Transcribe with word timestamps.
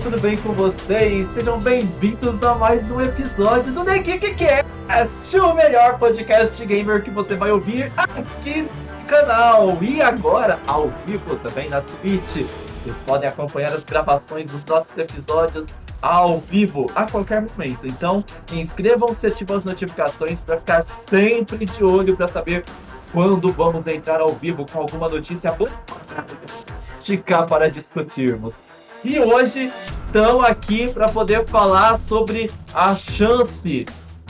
tudo 0.00 0.20
bem 0.20 0.36
com 0.36 0.52
vocês? 0.52 1.26
Sejam 1.28 1.58
bem-vindos 1.58 2.42
a 2.42 2.54
mais 2.54 2.90
um 2.90 3.00
episódio 3.00 3.72
do 3.72 3.82
The 3.82 3.98
Geekcast, 3.98 5.38
o 5.38 5.54
melhor 5.54 5.98
podcast 5.98 6.62
gamer 6.66 7.02
que 7.02 7.10
você 7.10 7.34
vai 7.34 7.50
ouvir 7.50 7.90
aqui 7.96 8.62
no 8.62 9.06
canal. 9.06 9.78
E 9.80 10.02
agora, 10.02 10.58
ao 10.66 10.92
vivo 11.06 11.36
também 11.36 11.70
na 11.70 11.80
Twitch. 11.80 12.46
Vocês 12.82 12.96
podem 13.06 13.26
acompanhar 13.28 13.72
as 13.72 13.84
gravações 13.84 14.50
dos 14.50 14.62
nossos 14.66 14.96
episódios 14.98 15.66
ao 16.02 16.40
vivo 16.40 16.86
a 16.94 17.10
qualquer 17.10 17.40
momento. 17.40 17.86
Então, 17.86 18.22
inscrevam-se 18.52 19.26
ativem 19.28 19.56
as 19.56 19.64
notificações 19.64 20.42
para 20.42 20.58
ficar 20.58 20.82
sempre 20.82 21.64
de 21.64 21.82
olho 21.82 22.14
para 22.16 22.28
saber 22.28 22.64
quando 23.12 23.50
vamos 23.50 23.86
entrar 23.86 24.20
ao 24.20 24.34
vivo 24.34 24.66
com 24.70 24.80
alguma 24.80 25.08
notícia 25.08 25.52
bombástica 25.52 27.44
para 27.44 27.70
discutirmos. 27.70 28.56
E 29.04 29.20
hoje 29.20 29.70
estão 30.06 30.40
aqui 30.40 30.90
para 30.90 31.08
poder 31.08 31.46
falar 31.46 31.96
sobre 31.96 32.50
a 32.74 32.94
chance 32.94 33.86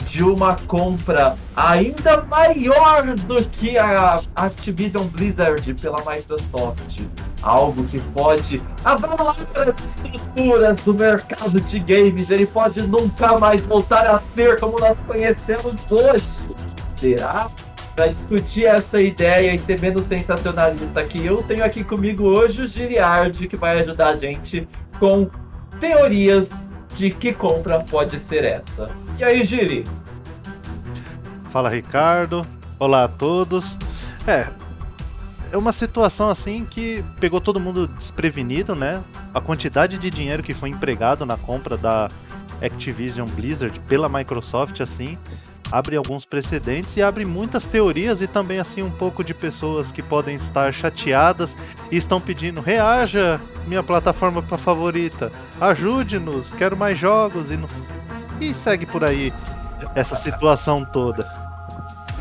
de 0.06 0.23
uma 0.23 0.55
compra 0.66 1.37
ainda 1.56 2.23
maior 2.23 3.15
do 3.15 3.37
que 3.48 3.77
a 3.79 4.20
Activision 4.37 5.06
Blizzard 5.06 5.75
pela 5.75 5.98
Microsoft. 5.98 7.01
Algo 7.42 7.84
que 7.84 8.00
pode 8.00 8.62
abalar 8.84 9.37
as 9.56 9.84
estruturas 9.84 10.77
do 10.78 10.94
mercado 10.94 11.61
de 11.61 11.78
games. 11.78 12.31
Ele 12.31 12.47
pode 12.47 12.83
nunca 12.83 13.39
mais 13.39 13.64
voltar 13.67 14.06
a 14.06 14.19
ser 14.19 14.61
como 14.61 14.78
nós 14.78 14.98
conhecemos 15.00 15.91
hoje. 15.91 16.47
Será? 16.94 17.50
Para 17.97 18.08
discutir 18.08 18.66
essa 18.66 19.00
ideia 19.00 19.55
e 19.55 19.58
ser 19.58 19.80
menos 19.80 20.05
sensacionalista 20.05 21.02
que 21.02 21.25
eu, 21.25 21.42
tenho 21.42 21.64
aqui 21.64 21.83
comigo 21.83 22.25
hoje 22.25 22.61
o 22.61 22.69
Giriard, 22.69 23.48
que 23.48 23.56
vai 23.56 23.80
ajudar 23.80 24.08
a 24.08 24.16
gente 24.16 24.69
com 24.98 25.30
teorias 25.80 26.69
de 26.92 27.11
que 27.11 27.33
compra 27.33 27.83
pode 27.83 28.20
ser 28.20 28.44
essa. 28.44 28.91
E 29.19 29.25
aí, 29.25 29.42
Giri? 29.42 29.86
Fala, 31.50 31.70
Ricardo. 31.70 32.47
Olá 32.78 33.05
a 33.05 33.08
todos. 33.08 33.78
É, 34.27 34.47
é 35.50 35.56
uma 35.56 35.72
situação 35.72 36.28
assim 36.28 36.66
que 36.66 37.03
pegou 37.19 37.41
todo 37.41 37.58
mundo 37.58 37.88
desprevenido, 37.88 38.75
né? 38.75 39.03
A 39.33 39.41
quantidade 39.41 39.97
de 39.97 40.10
dinheiro 40.10 40.42
que 40.42 40.53
foi 40.53 40.69
empregado 40.69 41.25
na 41.25 41.38
compra 41.38 41.78
da 41.78 42.10
Activision 42.60 43.27
Blizzard 43.27 43.81
pela 43.88 44.06
Microsoft, 44.06 44.83
assim, 44.83 45.16
abre 45.70 45.97
alguns 45.97 46.25
precedentes 46.25 46.97
e 46.97 47.03
abre 47.03 47.25
muitas 47.25 47.64
teorias 47.64 48.20
e 48.20 48.27
também 48.27 48.59
assim 48.59 48.83
um 48.83 48.91
pouco 48.91 49.25
de 49.25 49.34
pessoas 49.34 49.91
que 49.91 50.03
podem 50.03 50.36
estar 50.36 50.72
chateadas 50.72 51.56
e 51.91 51.97
estão 51.97 52.20
pedindo 52.20 52.61
reaja 52.61 53.41
minha 53.67 53.83
plataforma 53.83 54.42
favorita, 54.42 55.33
ajude-nos, 55.61 56.53
quero 56.53 56.77
mais 56.77 56.98
jogos 56.98 57.50
e, 57.50 57.56
nos... 57.56 57.70
e 58.41 58.55
segue 58.55 58.87
por 58.87 59.03
aí 59.03 59.33
essa 59.94 60.17
situação 60.17 60.84
toda. 60.84 61.45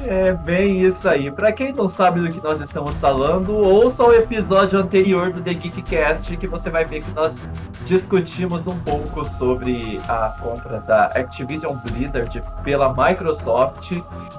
É 0.07 0.33
bem 0.33 0.81
isso 0.81 1.09
aí. 1.09 1.31
Para 1.31 1.51
quem 1.51 1.73
não 1.73 1.89
sabe 1.89 2.19
do 2.19 2.31
que 2.31 2.39
nós 2.39 2.61
estamos 2.61 2.95
falando, 2.97 3.55
ouça 3.55 4.03
o 4.03 4.13
episódio 4.13 4.77
anterior 4.79 5.31
do 5.31 5.41
The 5.41 5.55
Geekcast 5.55 6.37
que 6.37 6.47
você 6.47 6.69
vai 6.69 6.85
ver 6.85 7.01
que 7.01 7.11
nós 7.15 7.35
discutimos 7.87 8.67
um 8.67 8.77
pouco 8.79 9.25
sobre 9.25 9.99
a 10.07 10.35
compra 10.39 10.79
da 10.81 11.05
Activision 11.07 11.75
Blizzard 11.77 12.43
pela 12.63 12.93
Microsoft 12.93 13.93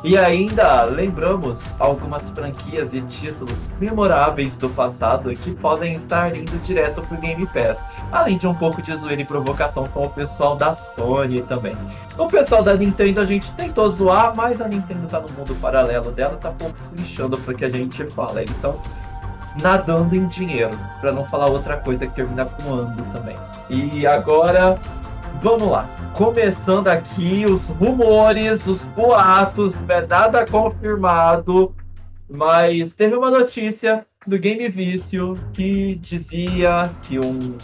e 0.04 0.16
ainda 0.16 0.84
lembramos 0.84 1.80
algumas 1.80 2.30
franquias 2.30 2.94
e 2.94 3.00
títulos 3.00 3.68
memoráveis 3.80 4.56
do 4.56 4.68
passado 4.68 5.34
que 5.34 5.52
podem 5.52 5.94
estar 5.94 6.36
indo 6.36 6.56
direto 6.62 7.00
pro 7.02 7.16
Game 7.16 7.44
Pass, 7.46 7.84
além 8.12 8.38
de 8.38 8.46
um 8.46 8.54
pouco 8.54 8.80
de 8.80 8.96
zoeira 8.96 9.22
e 9.22 9.24
provocação 9.24 9.88
com 9.88 10.06
o 10.06 10.10
pessoal 10.10 10.54
da 10.54 10.74
Sony 10.74 11.42
também. 11.42 11.76
O 12.16 12.28
pessoal 12.28 12.62
da 12.62 12.74
Nintendo 12.74 13.20
a 13.20 13.26
gente 13.26 13.50
tentou 13.52 13.90
zoar, 13.90 14.34
mas 14.34 14.60
a 14.60 14.68
Nintendo 14.68 15.08
tá 15.08 15.20
no 15.20 15.28
mundo 15.30 15.55
paralelo 15.56 16.10
dela, 16.12 16.36
tá 16.36 16.50
pouco 16.50 16.78
se 16.78 16.94
lixando 16.94 17.36
pro 17.38 17.54
que 17.54 17.64
a 17.64 17.70
gente 17.70 18.04
fala. 18.10 18.42
Eles 18.42 18.54
estão 18.54 18.80
nadando 19.62 20.14
em 20.14 20.26
dinheiro, 20.26 20.76
para 21.00 21.12
não 21.12 21.24
falar 21.24 21.46
outra 21.46 21.76
coisa 21.76 22.06
que 22.06 22.14
termina 22.14 22.44
com 22.44 22.74
ando 22.74 23.02
também. 23.12 23.36
E 23.70 24.06
agora, 24.06 24.78
vamos 25.42 25.70
lá. 25.70 25.88
Começando 26.14 26.88
aqui 26.88 27.44
os 27.46 27.68
rumores, 27.70 28.66
os 28.66 28.84
boatos, 28.86 29.80
não 29.82 29.96
é 29.96 30.06
nada 30.06 30.46
confirmado, 30.46 31.74
mas 32.28 32.94
teve 32.94 33.16
uma 33.16 33.30
notícia 33.30 34.06
do 34.26 34.38
Game 34.38 34.68
Vício 34.68 35.38
que 35.52 35.94
dizia 35.96 36.90
que 37.02 37.18
um 37.18 37.56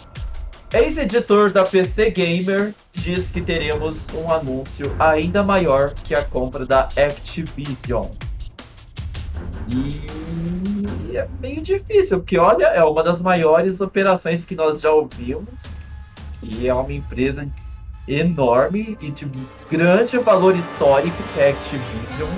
ex-editor 0.73 1.51
da 1.51 1.63
PC 1.63 2.09
Gamer 2.09 2.73
diz 2.93 3.29
que 3.29 3.41
teremos 3.41 4.07
um 4.13 4.31
anúncio 4.31 4.85
ainda 4.99 5.43
maior 5.43 5.93
que 5.93 6.15
a 6.15 6.25
compra 6.25 6.65
da 6.65 6.89
Activision. 6.97 8.07
E 9.69 11.15
é 11.15 11.27
meio 11.39 11.61
difícil, 11.61 12.19
porque 12.19 12.39
olha, 12.39 12.65
é 12.65 12.83
uma 12.83 13.03
das 13.03 13.21
maiores 13.21 13.81
operações 13.81 14.43
que 14.43 14.55
nós 14.55 14.81
já 14.81 14.91
ouvimos. 14.91 15.71
E 16.41 16.67
é 16.67 16.73
uma 16.73 16.91
empresa 16.91 17.47
enorme 18.07 18.97
e 18.99 19.11
de 19.11 19.25
grande 19.69 20.17
valor 20.17 20.55
histórico 20.55 21.15
que 21.33 21.39
é 21.39 21.47
a 21.47 21.49
Activision, 21.51 22.29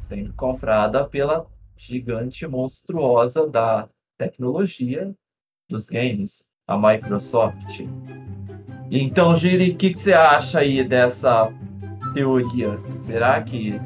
sendo 0.00 0.32
comprada 0.34 1.04
pela 1.04 1.46
gigante 1.76 2.46
monstruosa 2.46 3.46
da 3.46 3.88
tecnologia 4.18 5.14
dos 5.68 5.88
games, 5.88 6.45
a 6.68 6.76
Microsoft. 6.76 7.86
Então, 8.90 9.34
Giri, 9.36 9.70
o 9.70 9.76
que, 9.76 9.92
que 9.92 10.00
você 10.00 10.12
acha 10.12 10.60
aí 10.60 10.82
dessa 10.82 11.52
teoria? 12.12 12.78
Será 12.90 13.40
que 13.42 13.80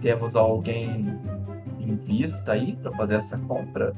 temos 0.00 0.36
alguém 0.36 1.18
em 1.80 1.96
vista 1.96 2.52
aí 2.52 2.76
para 2.76 2.92
fazer 2.92 3.16
essa 3.16 3.36
compra? 3.38 3.92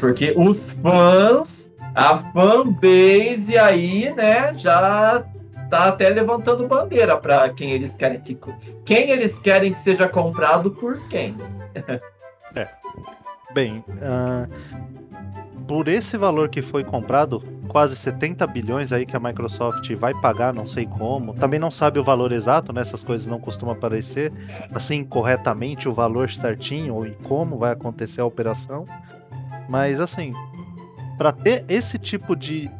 Porque 0.00 0.34
os 0.36 0.72
fãs, 0.72 1.72
a 1.94 2.18
fanbase 2.32 3.58
aí, 3.58 4.14
né, 4.14 4.54
já 4.54 5.24
tá 5.70 5.88
até 5.88 6.08
levantando 6.08 6.66
bandeira 6.66 7.16
para 7.16 7.50
quem 7.50 7.72
eles 7.72 7.94
querem 7.94 8.20
que 8.20 8.38
quem 8.86 9.10
eles 9.10 9.38
querem 9.38 9.74
que 9.74 9.80
seja 9.80 10.08
comprado 10.08 10.70
por 10.70 10.98
quem. 11.08 11.34
é. 12.56 12.68
Bem, 13.52 13.84
uh, 13.88 14.48
por 15.66 15.88
esse 15.88 16.16
valor 16.16 16.48
que 16.48 16.62
foi 16.62 16.84
comprado, 16.84 17.42
quase 17.68 17.94
70 17.94 18.46
bilhões 18.46 18.92
aí 18.92 19.04
que 19.06 19.16
a 19.16 19.20
Microsoft 19.20 19.88
vai 19.94 20.14
pagar, 20.20 20.54
não 20.54 20.66
sei 20.66 20.86
como. 20.86 21.34
Também 21.34 21.60
não 21.60 21.70
sabe 21.70 21.98
o 21.98 22.04
valor 22.04 22.32
exato, 22.32 22.72
né? 22.72 22.80
Essas 22.80 23.04
coisas 23.04 23.26
não 23.26 23.38
costumam 23.38 23.74
aparecer 23.74 24.32
assim 24.74 25.04
corretamente 25.04 25.88
o 25.88 25.92
valor 25.92 26.30
certinho 26.30 26.94
ou 26.94 27.06
como 27.24 27.58
vai 27.58 27.72
acontecer 27.72 28.20
a 28.20 28.24
operação. 28.24 28.86
Mas 29.68 30.00
assim, 30.00 30.32
para 31.16 31.30
ter 31.30 31.64
esse 31.68 31.98
tipo 31.98 32.34
de, 32.34 32.70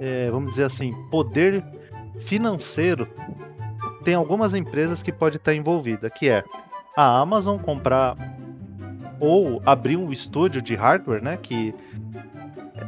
é, 0.00 0.30
vamos 0.30 0.50
dizer 0.50 0.64
assim, 0.64 0.92
poder 1.10 1.62
financeiro, 2.20 3.06
tem 4.02 4.14
algumas 4.14 4.54
empresas 4.54 5.02
que 5.02 5.12
pode 5.12 5.36
estar 5.36 5.54
envolvida, 5.54 6.08
que 6.08 6.28
é 6.28 6.42
a 6.96 7.18
Amazon 7.18 7.58
comprar 7.58 8.16
ou 9.20 9.60
abrir 9.66 9.96
um 9.96 10.12
estúdio 10.12 10.62
de 10.62 10.74
hardware, 10.74 11.22
né? 11.22 11.36
Que 11.36 11.74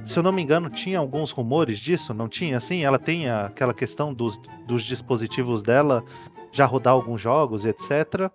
se 0.05 0.19
eu 0.19 0.23
não 0.23 0.33
me 0.33 0.43
engano, 0.43 0.71
tinha 0.71 0.99
alguns 0.99 1.31
rumores 1.31 1.79
disso, 1.79 2.13
não 2.13 2.29
tinha? 2.29 2.57
Assim, 2.57 2.85
ela 2.85 2.99
tem 2.99 3.29
aquela 3.31 3.75
questão 3.75 4.13
dos, 4.13 4.39
dos 4.67 4.83
dispositivos 4.83 5.63
dela 5.63 6.05
já 6.53 6.67
rodar 6.67 6.93
alguns 6.93 7.21
jogos 7.21 7.65
e 7.65 7.69
etc. 7.69 8.31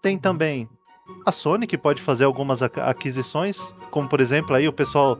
Tem 0.00 0.18
também 0.18 0.68
a 1.24 1.32
Sony, 1.32 1.66
que 1.66 1.78
pode 1.78 2.00
fazer 2.00 2.24
algumas 2.24 2.62
aquisições, 2.62 3.58
como 3.90 4.08
por 4.08 4.20
exemplo, 4.20 4.54
aí 4.54 4.68
o 4.68 4.72
pessoal 4.72 5.18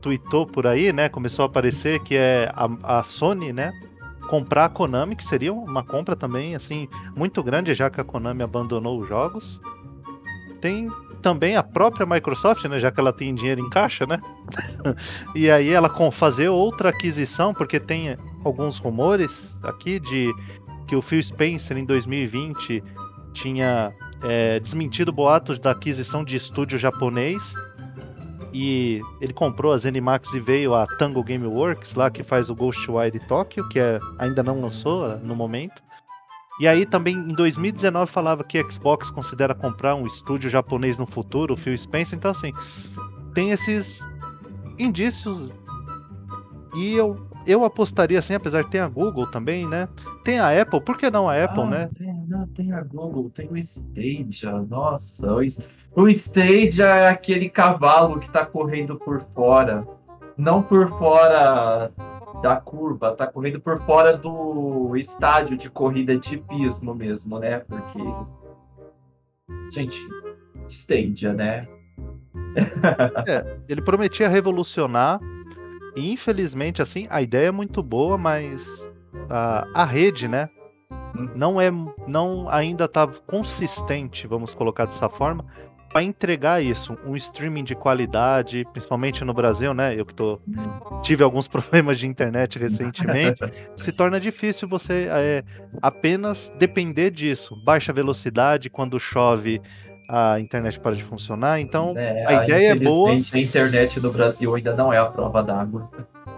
tweetou 0.00 0.46
por 0.46 0.66
aí, 0.66 0.92
né? 0.92 1.08
Começou 1.08 1.42
a 1.44 1.46
aparecer 1.46 2.00
que 2.00 2.16
é 2.16 2.50
a, 2.54 2.98
a 2.98 3.02
Sony, 3.02 3.52
né? 3.52 3.72
Comprar 4.28 4.64
a 4.64 4.68
Konami, 4.68 5.16
que 5.16 5.24
seria 5.24 5.52
uma 5.52 5.84
compra 5.84 6.16
também, 6.16 6.54
assim, 6.54 6.88
muito 7.14 7.42
grande, 7.42 7.74
já 7.74 7.88
que 7.90 8.00
a 8.00 8.04
Konami 8.04 8.42
abandonou 8.42 9.00
os 9.00 9.08
jogos. 9.08 9.60
Tem 10.60 10.88
também 11.26 11.56
a 11.56 11.62
própria 11.64 12.06
Microsoft, 12.06 12.64
né, 12.66 12.78
já 12.78 12.92
que 12.92 13.00
ela 13.00 13.12
tem 13.12 13.34
dinheiro 13.34 13.60
em 13.60 13.68
caixa, 13.68 14.06
né? 14.06 14.20
e 15.34 15.50
aí 15.50 15.70
ela 15.70 15.90
com 15.90 16.08
fazer 16.08 16.48
outra 16.48 16.90
aquisição, 16.90 17.52
porque 17.52 17.80
tem 17.80 18.16
alguns 18.44 18.78
rumores 18.78 19.52
aqui 19.60 19.98
de 19.98 20.32
que 20.86 20.94
o 20.94 21.02
Phil 21.02 21.20
Spencer 21.20 21.76
em 21.76 21.84
2020 21.84 22.80
tinha 23.34 23.92
é, 24.22 24.60
desmentido 24.60 25.12
boatos 25.12 25.58
da 25.58 25.72
aquisição 25.72 26.22
de 26.22 26.36
estúdio 26.36 26.78
japonês 26.78 27.42
e 28.52 29.00
ele 29.20 29.32
comprou 29.32 29.72
a 29.72 29.78
Zenimax 29.78 30.32
e 30.32 30.38
veio 30.38 30.76
a 30.76 30.86
Tango 30.86 31.24
Gameworks 31.24 31.96
lá 31.96 32.08
que 32.08 32.22
faz 32.22 32.48
o 32.48 32.54
Ghostwire 32.54 33.18
Tokyo, 33.26 33.68
que 33.68 33.80
é, 33.80 33.98
ainda 34.16 34.44
não 34.44 34.60
lançou 34.60 35.18
no 35.18 35.34
momento. 35.34 35.82
E 36.58 36.66
aí 36.66 36.86
também 36.86 37.16
em 37.16 37.34
2019 37.34 38.10
falava 38.10 38.42
que 38.42 38.62
Xbox 38.70 39.10
considera 39.10 39.54
comprar 39.54 39.94
um 39.94 40.06
estúdio 40.06 40.48
japonês 40.48 40.98
no 40.98 41.06
futuro, 41.06 41.54
o 41.54 41.56
Phil 41.56 41.76
Spencer. 41.76 42.16
Então 42.16 42.30
assim, 42.30 42.52
tem 43.34 43.50
esses 43.50 44.00
indícios 44.78 45.58
E 46.74 46.94
eu, 46.94 47.16
eu 47.46 47.64
apostaria 47.64 48.18
assim, 48.18 48.34
apesar 48.34 48.62
de 48.62 48.70
ter 48.70 48.80
a 48.80 48.88
Google 48.88 49.26
também, 49.30 49.66
né? 49.66 49.88
Tem 50.24 50.38
a 50.38 50.60
Apple, 50.60 50.80
por 50.80 50.96
que 50.96 51.10
não 51.10 51.28
a 51.28 51.42
Apple, 51.42 51.62
ah, 51.62 51.66
né? 51.66 51.90
Tem, 51.96 52.26
não, 52.26 52.46
tem 52.48 52.72
a 52.72 52.82
Google, 52.82 53.30
tem 53.30 53.48
o 53.48 53.56
Stadia, 53.56 54.52
nossa. 54.68 55.32
O, 55.32 55.40
o 56.02 56.08
Stadia 56.08 56.86
é 56.86 57.08
aquele 57.08 57.48
cavalo 57.48 58.18
que 58.18 58.30
tá 58.30 58.44
correndo 58.44 58.96
por 58.96 59.24
fora. 59.34 59.86
Não 60.36 60.62
por 60.62 60.90
fora 60.98 61.90
da 62.46 62.56
curva, 62.56 63.16
tá 63.16 63.26
correndo 63.26 63.60
por 63.60 63.80
fora 63.80 64.16
do 64.16 64.96
estádio 64.96 65.56
de 65.56 65.68
corrida 65.68 66.16
de 66.16 66.36
pismo 66.36 66.94
mesmo, 66.94 67.40
né? 67.40 67.58
Porque. 67.60 67.98
Gente, 69.72 69.98
Stadia, 70.68 71.32
né? 71.32 71.66
é, 73.26 73.58
ele 73.68 73.82
prometia 73.82 74.28
revolucionar 74.28 75.18
e 75.96 76.12
infelizmente, 76.12 76.80
assim, 76.80 77.06
a 77.10 77.20
ideia 77.20 77.48
é 77.48 77.50
muito 77.50 77.82
boa, 77.82 78.16
mas 78.16 78.62
a, 79.28 79.66
a 79.74 79.84
rede, 79.84 80.28
né? 80.28 80.48
Hum. 81.16 81.30
Não 81.34 81.60
é, 81.60 81.70
não 82.06 82.48
ainda 82.48 82.86
tá 82.86 83.08
consistente, 83.26 84.26
vamos 84.28 84.54
colocar 84.54 84.84
dessa 84.84 85.08
forma, 85.08 85.44
para 85.90 86.02
entregar 86.02 86.62
isso, 86.62 86.96
um 87.06 87.16
streaming 87.16 87.64
de 87.64 87.74
qualidade, 87.74 88.66
principalmente 88.72 89.24
no 89.24 89.32
Brasil, 89.32 89.72
né? 89.72 89.94
Eu 89.98 90.04
que 90.04 90.14
tô, 90.14 90.40
tive 91.02 91.22
alguns 91.22 91.46
problemas 91.48 91.98
de 91.98 92.06
internet 92.06 92.58
recentemente, 92.58 93.40
se 93.76 93.92
torna 93.92 94.20
difícil 94.20 94.68
você 94.68 95.08
é, 95.10 95.44
apenas 95.80 96.52
depender 96.58 97.10
disso. 97.10 97.56
Baixa 97.64 97.92
velocidade, 97.92 98.68
quando 98.68 98.98
chove, 98.98 99.60
a 100.08 100.38
internet 100.38 100.78
para 100.78 100.94
de 100.94 101.02
funcionar. 101.02 101.60
Então, 101.60 101.94
é, 101.96 102.26
a 102.26 102.44
ideia 102.44 102.72
é 102.72 102.74
boa. 102.74 103.10
A 103.10 103.38
internet 103.38 104.00
no 104.00 104.12
Brasil 104.12 104.54
ainda 104.54 104.74
não 104.74 104.92
é 104.92 104.98
a 104.98 105.06
prova 105.06 105.42
d'água. 105.42 105.90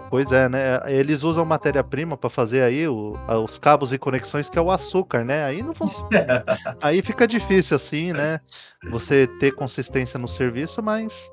Pois 0.09 0.31
é, 0.31 0.49
né? 0.49 0.79
Eles 0.87 1.23
usam 1.23 1.45
matéria-prima 1.45 2.17
para 2.17 2.29
fazer 2.29 2.61
aí 2.63 2.87
o, 2.87 3.13
os 3.43 3.59
cabos 3.59 3.93
e 3.93 3.97
conexões 3.97 4.49
que 4.49 4.57
é 4.57 4.61
o 4.61 4.71
açúcar, 4.71 5.23
né? 5.23 5.45
Aí 5.45 5.61
não 5.61 5.73
funciona. 5.73 6.09
aí 6.81 7.01
fica 7.01 7.27
difícil 7.27 7.75
assim, 7.75 8.11
né? 8.11 8.41
Você 8.89 9.27
ter 9.39 9.51
consistência 9.51 10.17
no 10.17 10.27
serviço, 10.27 10.81
mas 10.81 11.29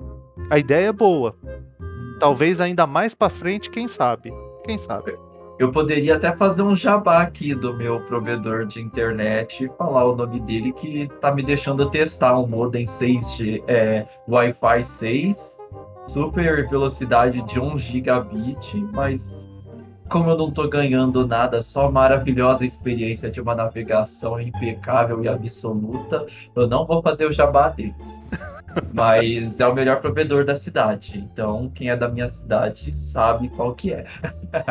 a 0.49 0.59
ideia 0.59 0.89
é 0.89 0.93
boa. 0.93 1.35
Talvez 2.19 2.59
ainda 2.59 2.85
mais 2.85 3.15
para 3.15 3.29
frente, 3.29 3.69
quem 3.69 3.87
sabe? 3.87 4.31
Quem 4.63 4.77
sabe? 4.77 5.17
Eu 5.57 5.71
poderia 5.71 6.15
até 6.15 6.35
fazer 6.35 6.61
um 6.61 6.75
jabá 6.75 7.23
aqui 7.23 7.55
do 7.55 7.73
meu 7.73 7.99
provedor 8.01 8.67
de 8.67 8.79
internet 8.79 9.65
e 9.65 9.69
falar 9.75 10.05
o 10.05 10.15
nome 10.15 10.39
dele 10.41 10.71
que 10.71 11.09
tá 11.19 11.31
me 11.31 11.41
deixando 11.41 11.89
testar 11.89 12.37
um 12.37 12.45
modem 12.45 12.85
6G, 12.85 13.63
é, 13.67 14.05
Wi-Fi 14.27 14.83
6, 14.83 15.56
super 16.07 16.67
velocidade 16.67 17.41
de 17.43 17.59
1 17.59 17.77
gigabit, 17.77 18.77
mas 18.93 19.47
como 20.09 20.29
eu 20.29 20.37
não 20.37 20.49
tô 20.49 20.67
ganhando 20.67 21.27
nada, 21.27 21.61
só 21.61 21.91
maravilhosa 21.91 22.65
experiência 22.65 23.29
de 23.29 23.41
uma 23.41 23.53
navegação 23.53 24.39
impecável 24.39 25.21
e 25.23 25.27
absoluta, 25.27 26.25
eu 26.55 26.67
não 26.67 26.85
vou 26.85 27.01
fazer 27.01 27.25
o 27.25 27.31
jabá 27.31 27.69
deles. 27.69 28.23
Mas 28.93 29.59
é 29.59 29.67
o 29.67 29.73
melhor 29.73 30.01
provedor 30.01 30.45
da 30.45 30.55
cidade. 30.55 31.17
Então, 31.17 31.71
quem 31.73 31.89
é 31.89 31.95
da 31.95 32.07
minha 32.07 32.29
cidade 32.29 32.95
sabe 32.95 33.49
qual 33.49 33.73
que 33.73 33.91
é. 33.91 34.05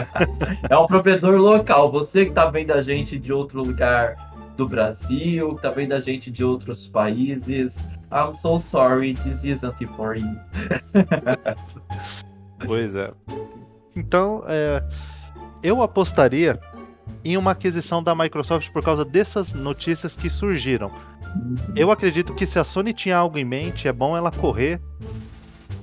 é 0.70 0.78
um 0.78 0.86
provedor 0.86 1.34
local. 1.36 1.90
Você 1.90 2.26
que 2.26 2.32
tá 2.32 2.46
vendo 2.46 2.70
a 2.70 2.82
gente 2.82 3.18
de 3.18 3.32
outro 3.32 3.62
lugar 3.62 4.32
do 4.56 4.68
Brasil, 4.68 5.56
que 5.56 5.62
tá 5.62 5.70
vendo 5.70 5.92
a 5.92 6.00
gente 6.00 6.30
de 6.30 6.44
outros 6.44 6.88
países. 6.88 7.86
I'm 8.12 8.32
so 8.32 8.58
sorry, 8.58 9.14
this 9.14 9.44
isn't 9.44 9.84
for 9.96 10.16
you. 10.16 10.36
pois 12.66 12.94
é. 12.94 13.12
Então, 13.94 14.44
é, 14.46 14.82
eu 15.62 15.82
apostaria 15.82 16.60
em 17.24 17.36
uma 17.36 17.52
aquisição 17.52 18.02
da 18.02 18.14
Microsoft 18.14 18.70
por 18.70 18.82
causa 18.82 19.04
dessas 19.04 19.52
notícias 19.52 20.14
que 20.14 20.30
surgiram. 20.30 20.90
Eu 21.74 21.90
acredito 21.90 22.34
que 22.34 22.46
se 22.46 22.58
a 22.58 22.64
Sony 22.64 22.92
tinha 22.92 23.16
algo 23.16 23.38
em 23.38 23.44
mente, 23.44 23.88
é 23.88 23.92
bom 23.92 24.16
ela 24.16 24.30
correr 24.30 24.80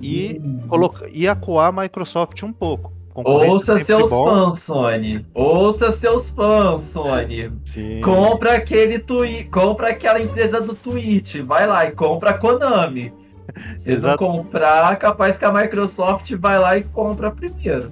e, 0.02 0.42
colocar, 0.68 1.08
e 1.10 1.28
acuar 1.28 1.70
a 1.70 1.82
Microsoft 1.82 2.42
um 2.44 2.54
pouco. 2.54 2.94
Ouça 3.16 3.80
seus 3.84 4.10
bom. 4.10 4.26
fãs, 4.26 4.60
Sony. 4.60 5.26
Ouça 5.34 5.92
seus 5.92 6.30
fãs, 6.30 6.82
Sony. 6.82 7.52
Sim. 7.66 8.02
Compra 8.02 8.56
aquele 8.56 9.00
tweet, 9.00 9.50
compra 9.50 9.90
aquela 9.90 10.20
empresa 10.20 10.60
do 10.60 10.74
Twitch, 10.74 11.38
vai 11.42 11.68
lá 11.68 11.86
e 11.86 11.92
compra 11.92 12.32
a 12.32 12.38
Konami. 12.38 13.14
Se 13.78 13.92
Exato. 13.92 14.08
não 14.08 14.18
comprar, 14.18 14.96
capaz 14.98 15.38
que 15.38 15.46
a 15.46 15.52
Microsoft 15.52 16.32
vai 16.36 16.58
lá 16.58 16.78
e 16.78 16.84
compra 16.84 17.30
primeiro. 17.30 17.92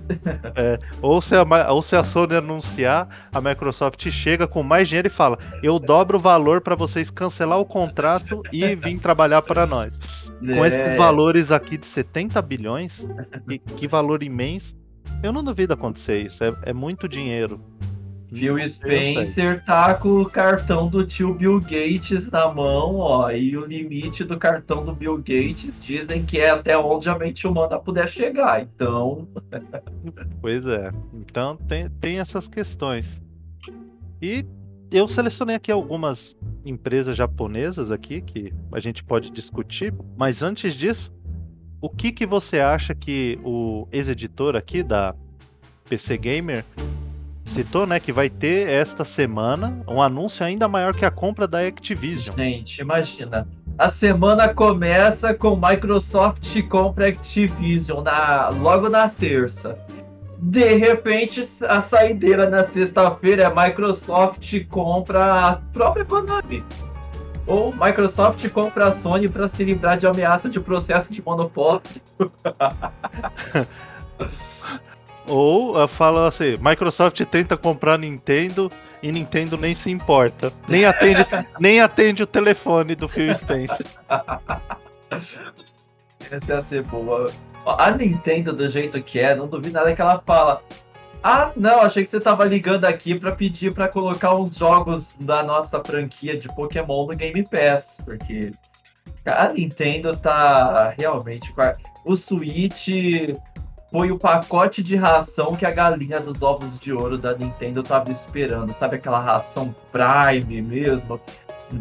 É, 0.56 0.80
ou, 1.02 1.22
se 1.22 1.36
a, 1.36 1.44
ou 1.72 1.82
se 1.82 1.96
a 1.96 2.04
Sony 2.04 2.36
anunciar, 2.36 3.30
a 3.34 3.42
Microsoft 3.42 4.10
chega 4.10 4.48
com 4.48 4.64
mais 4.64 4.88
dinheiro 4.88 5.08
e 5.08 5.12
fala: 5.12 5.38
Eu 5.62 5.78
dobro 5.78 6.18
o 6.18 6.22
valor 6.22 6.62
para 6.62 6.76
vocês 6.76 7.10
cancelar 7.10 7.60
o 7.60 7.66
contrato 7.66 8.42
e 8.52 8.76
vir 8.76 9.00
trabalhar 9.00 9.42
para 9.42 9.66
nós. 9.66 9.98
É. 10.44 10.56
Com 10.56 10.66
esses 10.66 10.98
valores 10.98 11.52
aqui 11.52 11.78
de 11.78 11.86
70 11.86 12.42
bilhões, 12.42 13.06
que, 13.48 13.60
que 13.60 13.88
valor 13.88 14.24
imenso, 14.24 14.76
eu 15.24 15.32
não 15.32 15.44
duvido 15.44 15.74
acontecer 15.74 16.26
isso. 16.26 16.44
É, 16.44 16.56
é 16.64 16.74
muito 16.74 17.08
dinheiro. 17.08 17.60
Phil 18.34 18.58
Spencer 18.70 19.64
tá 19.66 19.94
com 19.94 20.22
o 20.22 20.26
cartão 20.26 20.88
do 20.88 21.06
tio 21.06 21.34
Bill 21.34 21.60
Gates 21.60 22.32
na 22.32 22.48
mão, 22.48 22.96
ó, 22.96 23.30
e 23.30 23.58
o 23.58 23.66
limite 23.66 24.24
do 24.24 24.38
cartão 24.38 24.86
do 24.86 24.94
Bill 24.94 25.18
Gates 25.18 25.84
dizem 25.84 26.24
que 26.24 26.40
é 26.40 26.50
até 26.50 26.78
onde 26.78 27.10
a 27.10 27.18
mente 27.18 27.46
humana 27.46 27.78
puder 27.78 28.08
chegar, 28.08 28.62
então. 28.62 29.28
pois 30.40 30.66
é, 30.66 30.92
então 31.14 31.58
tem, 31.58 31.90
tem 31.90 32.20
essas 32.20 32.48
questões. 32.48 33.22
E 34.22 34.46
eu 34.90 35.10
selecionei 35.10 35.58
aqui 35.58 35.72
algumas 35.72 36.34
empresas 36.66 37.18
japonesas 37.18 37.92
aqui 37.92 38.22
que 38.22 38.54
a 38.72 38.80
gente 38.80 39.04
pode 39.04 39.30
discutir, 39.30 39.94
mas 40.16 40.42
antes 40.42 40.74
disso, 40.74 41.12
o 41.82 41.90
que, 41.90 42.12
que 42.12 42.26
você 42.26 42.60
acha 42.60 42.94
que 42.94 43.40
o 43.44 43.88
ex-editor 43.92 44.56
aqui 44.56 44.84
da 44.84 45.16
PC 45.90 46.18
Gamer 46.18 46.64
citou, 47.44 47.86
né, 47.86 48.00
que 48.00 48.14
vai 48.14 48.30
ter 48.30 48.70
esta 48.70 49.04
semana 49.04 49.84
um 49.88 50.02
anúncio 50.02 50.46
ainda 50.46 50.68
maior 50.68 50.96
que 50.96 51.04
a 51.04 51.12
compra 51.12 51.48
da 51.48 51.60
Activision. 51.60 52.38
Gente, 52.38 52.80
imagina. 52.80 53.48
A 53.78 53.90
semana 53.90 54.54
começa 54.54 55.34
com 55.34 55.56
Microsoft 55.56 56.62
compra 56.70 57.08
Activision 57.08 58.04
na, 58.04 58.50
logo 58.50 58.88
na 58.88 59.10
terça. 59.10 59.78
De 60.38 60.76
repente, 60.76 61.42
a 61.68 61.82
saideira 61.82 62.50
na 62.50 62.64
sexta-feira 62.64 63.44
é 63.44 63.66
Microsoft 63.68 64.66
compra 64.68 65.50
a 65.50 65.56
própria 65.74 66.06
Konami. 66.06 66.64
Ou 67.48 67.74
Microsoft 67.74 68.48
compra 68.50 68.88
a 68.88 68.92
Sony 68.92 69.28
para 69.28 69.48
se 69.48 69.64
livrar 69.64 69.98
de 69.98 70.06
ameaça 70.08 70.50
de 70.50 70.60
processo 70.60 71.12
de 71.12 71.22
monopólio. 71.22 71.82
Ou 75.28 75.82
uh, 75.82 75.88
fala 75.88 76.28
assim, 76.28 76.56
Microsoft 76.60 77.24
tenta 77.26 77.56
comprar 77.56 77.98
Nintendo 77.98 78.72
e 79.02 79.12
Nintendo 79.12 79.58
nem 79.58 79.74
se 79.74 79.90
importa. 79.90 80.52
Nem 80.68 80.86
atende, 80.86 81.26
nem 81.60 81.80
atende 81.80 82.24
o 82.24 82.28
telefone 82.28 82.96
do 82.96 83.08
Phil 83.08 83.34
Spencer. 83.36 83.86
Essa 86.30 86.54
ia 86.54 86.64
ser 86.64 86.84
boa. 86.84 87.28
A 87.66 87.92
Nintendo, 87.92 88.54
do 88.54 88.68
jeito 88.68 89.02
que 89.02 89.20
é, 89.20 89.36
não 89.36 89.48
duvido 89.48 89.74
nada 89.74 89.96
que 89.96 90.02
ela 90.02 90.22
fala. 90.26 90.62
Ah, 91.24 91.52
não, 91.56 91.82
achei 91.82 92.04
que 92.04 92.10
você 92.10 92.20
tava 92.20 92.46
ligando 92.46 92.86
aqui 92.86 93.14
para 93.14 93.32
pedir 93.32 93.74
para 93.74 93.88
colocar 93.88 94.36
uns 94.36 94.56
jogos 94.56 95.18
da 95.20 95.44
nossa 95.44 95.80
franquia 95.84 96.36
de 96.36 96.48
Pokémon 96.48 97.06
no 97.06 97.16
Game 97.16 97.48
Pass, 97.48 98.02
porque 98.04 98.52
a 99.26 99.50
Nintendo 99.50 100.18
tá 100.18 100.96
realmente. 100.98 101.54
O 102.04 102.16
Switch 102.16 102.90
foi 103.92 104.12
o 104.12 104.18
pacote 104.18 104.82
de 104.82 104.96
ração 104.96 105.56
que 105.56 105.66
a 105.66 105.70
galinha 105.70 106.20
dos 106.20 106.42
ovos 106.42 106.80
de 106.80 106.92
ouro 106.92 107.20
da 107.20 107.38
Nintendo 107.38 107.84
tava 107.84 108.10
esperando. 108.10 108.74
Sabe 108.74 108.96
aquela 108.96 109.20
ração 109.20 109.76
Prime 109.92 110.62
mesmo? 110.64 111.20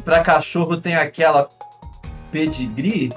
Para 0.05 0.21
cachorro 0.21 0.77
tem 0.77 0.97
aquela 0.97 1.49
pedigree. 2.31 3.11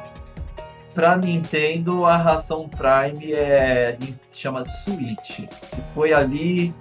Para 0.94 1.18
Nintendo 1.18 2.06
a 2.06 2.16
ração 2.18 2.70
Prime 2.70 3.34
é 3.34 3.98
chama 4.32 4.64
Switch. 4.66 5.48
Que 5.48 5.82
foi 5.94 6.14
ali 6.14 6.74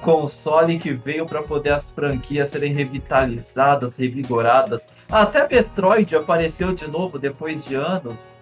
console 0.00 0.78
que 0.78 0.92
veio 0.92 1.26
para 1.26 1.42
poder 1.42 1.70
as 1.70 1.90
franquias 1.90 2.50
serem 2.50 2.72
revitalizadas, 2.72 3.96
revigoradas. 3.96 4.86
Até 5.10 5.48
Metroid 5.48 6.14
apareceu 6.14 6.74
de 6.74 6.86
novo 6.86 7.18
depois 7.18 7.64
de 7.64 7.74
anos. 7.74 8.36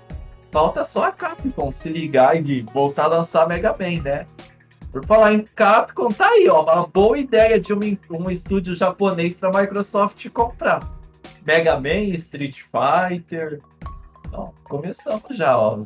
Falta 0.50 0.85
só 0.85 1.06
a 1.06 1.12
Capcom 1.12 1.73
se 1.73 1.88
ligar 1.88 2.37
e 2.37 2.62
voltar 2.75 3.04
a 3.04 3.09
lançar 3.09 3.49
Mega 3.49 3.71
Man, 3.71 4.02
né? 4.02 4.26
Por 4.92 5.06
falar 5.06 5.32
em 5.32 5.44
Capcom, 5.54 6.09
tá 6.11 6.28
aí, 6.28 6.47
ó, 6.49 6.62
uma 6.62 6.87
boa 6.87 7.18
ideia 7.18 7.59
de 7.59 7.73
um, 7.73 7.80
um 8.11 8.30
estúdio 8.30 8.75
japonês 8.75 9.35
para 9.35 9.62
Microsoft 9.62 10.28
comprar. 10.28 10.80
Mega 11.47 11.80
Man, 11.80 12.14
Street 12.16 12.61
Fighter. 12.61 13.61
Então, 14.32 14.50
começamos 14.64 15.36
já, 15.36 15.58
ó. 15.58 15.78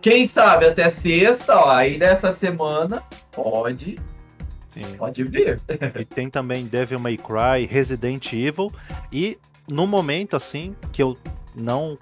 Quem 0.00 0.26
sabe 0.26 0.66
até 0.66 0.90
sexta, 0.90 1.54
ó, 1.56 1.70
aí 1.70 1.96
dessa 1.96 2.32
semana, 2.32 3.04
pode 3.30 3.94
Sim. 4.72 4.96
Pode 4.96 5.22
vir. 5.22 5.60
E 6.00 6.04
tem 6.04 6.28
também 6.28 6.64
Devil 6.64 6.98
May 6.98 7.16
Cry, 7.16 7.66
Resident 7.66 8.32
Evil. 8.32 8.72
E 9.12 9.38
no 9.68 9.86
momento, 9.86 10.34
assim, 10.34 10.74
que 10.92 11.02
eu 11.02 11.16
não 11.54 11.96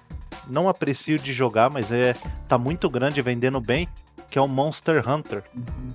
não 0.47 0.67
aprecio 0.67 1.19
de 1.19 1.33
jogar, 1.33 1.69
mas 1.69 1.91
é 1.91 2.15
tá 2.47 2.57
muito 2.57 2.89
grande 2.89 3.21
vendendo 3.21 3.61
bem, 3.61 3.87
que 4.29 4.39
é 4.39 4.41
o 4.41 4.47
Monster 4.47 5.07
Hunter. 5.07 5.43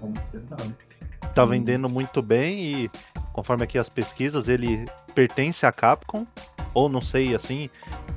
Monster 0.01 0.43
Hunter. 0.53 0.87
Tá 1.35 1.45
vendendo 1.45 1.89
muito 1.89 2.23
bem 2.23 2.85
e 2.85 2.91
conforme 3.33 3.65
aqui 3.65 3.79
as 3.79 3.89
pesquisas, 3.89 4.49
ele 4.49 4.85
pertence 5.15 5.67
à 5.67 5.73
Capcom, 5.73 6.27
ou 6.73 6.89
não 6.89 7.01
sei 7.01 7.35
assim 7.35 7.69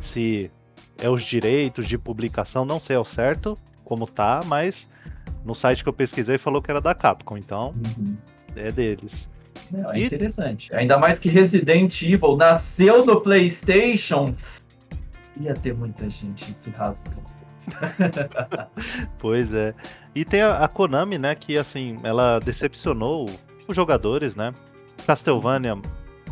se 0.01 0.51
é 1.01 1.09
os 1.09 1.23
direitos 1.23 1.87
de 1.87 1.97
publicação, 1.97 2.65
não 2.65 2.79
sei 2.79 2.95
ao 2.95 3.05
certo 3.05 3.57
como 3.83 4.05
tá, 4.05 4.41
mas 4.45 4.87
no 5.43 5.55
site 5.55 5.81
que 5.81 5.89
eu 5.89 5.93
pesquisei 5.93 6.37
falou 6.37 6.61
que 6.61 6.69
era 6.69 6.79
da 6.79 6.93
Capcom, 6.93 7.37
então 7.37 7.73
uhum. 7.97 8.15
é 8.55 8.71
deles. 8.71 9.27
Não, 9.71 9.91
é 9.91 9.99
e... 9.99 10.05
interessante. 10.05 10.73
Ainda 10.73 10.97
mais 10.97 11.17
que 11.17 11.29
Resident 11.29 12.01
Evil 12.03 12.37
nasceu 12.37 13.05
no 13.05 13.19
PlayStation, 13.19 14.33
ia 15.37 15.53
ter 15.53 15.73
muita 15.73 16.09
gente 16.09 16.45
se 16.53 16.69
rasgando. 16.69 17.29
pois 19.19 19.53
é. 19.53 19.73
E 20.13 20.25
tem 20.25 20.41
a, 20.41 20.63
a, 20.63 20.67
Konami, 20.67 21.17
né, 21.17 21.35
que 21.35 21.57
assim, 21.57 21.97
ela 22.03 22.39
decepcionou 22.39 23.25
os 23.67 23.75
jogadores, 23.75 24.35
né? 24.35 24.53
Castlevania 25.05 25.77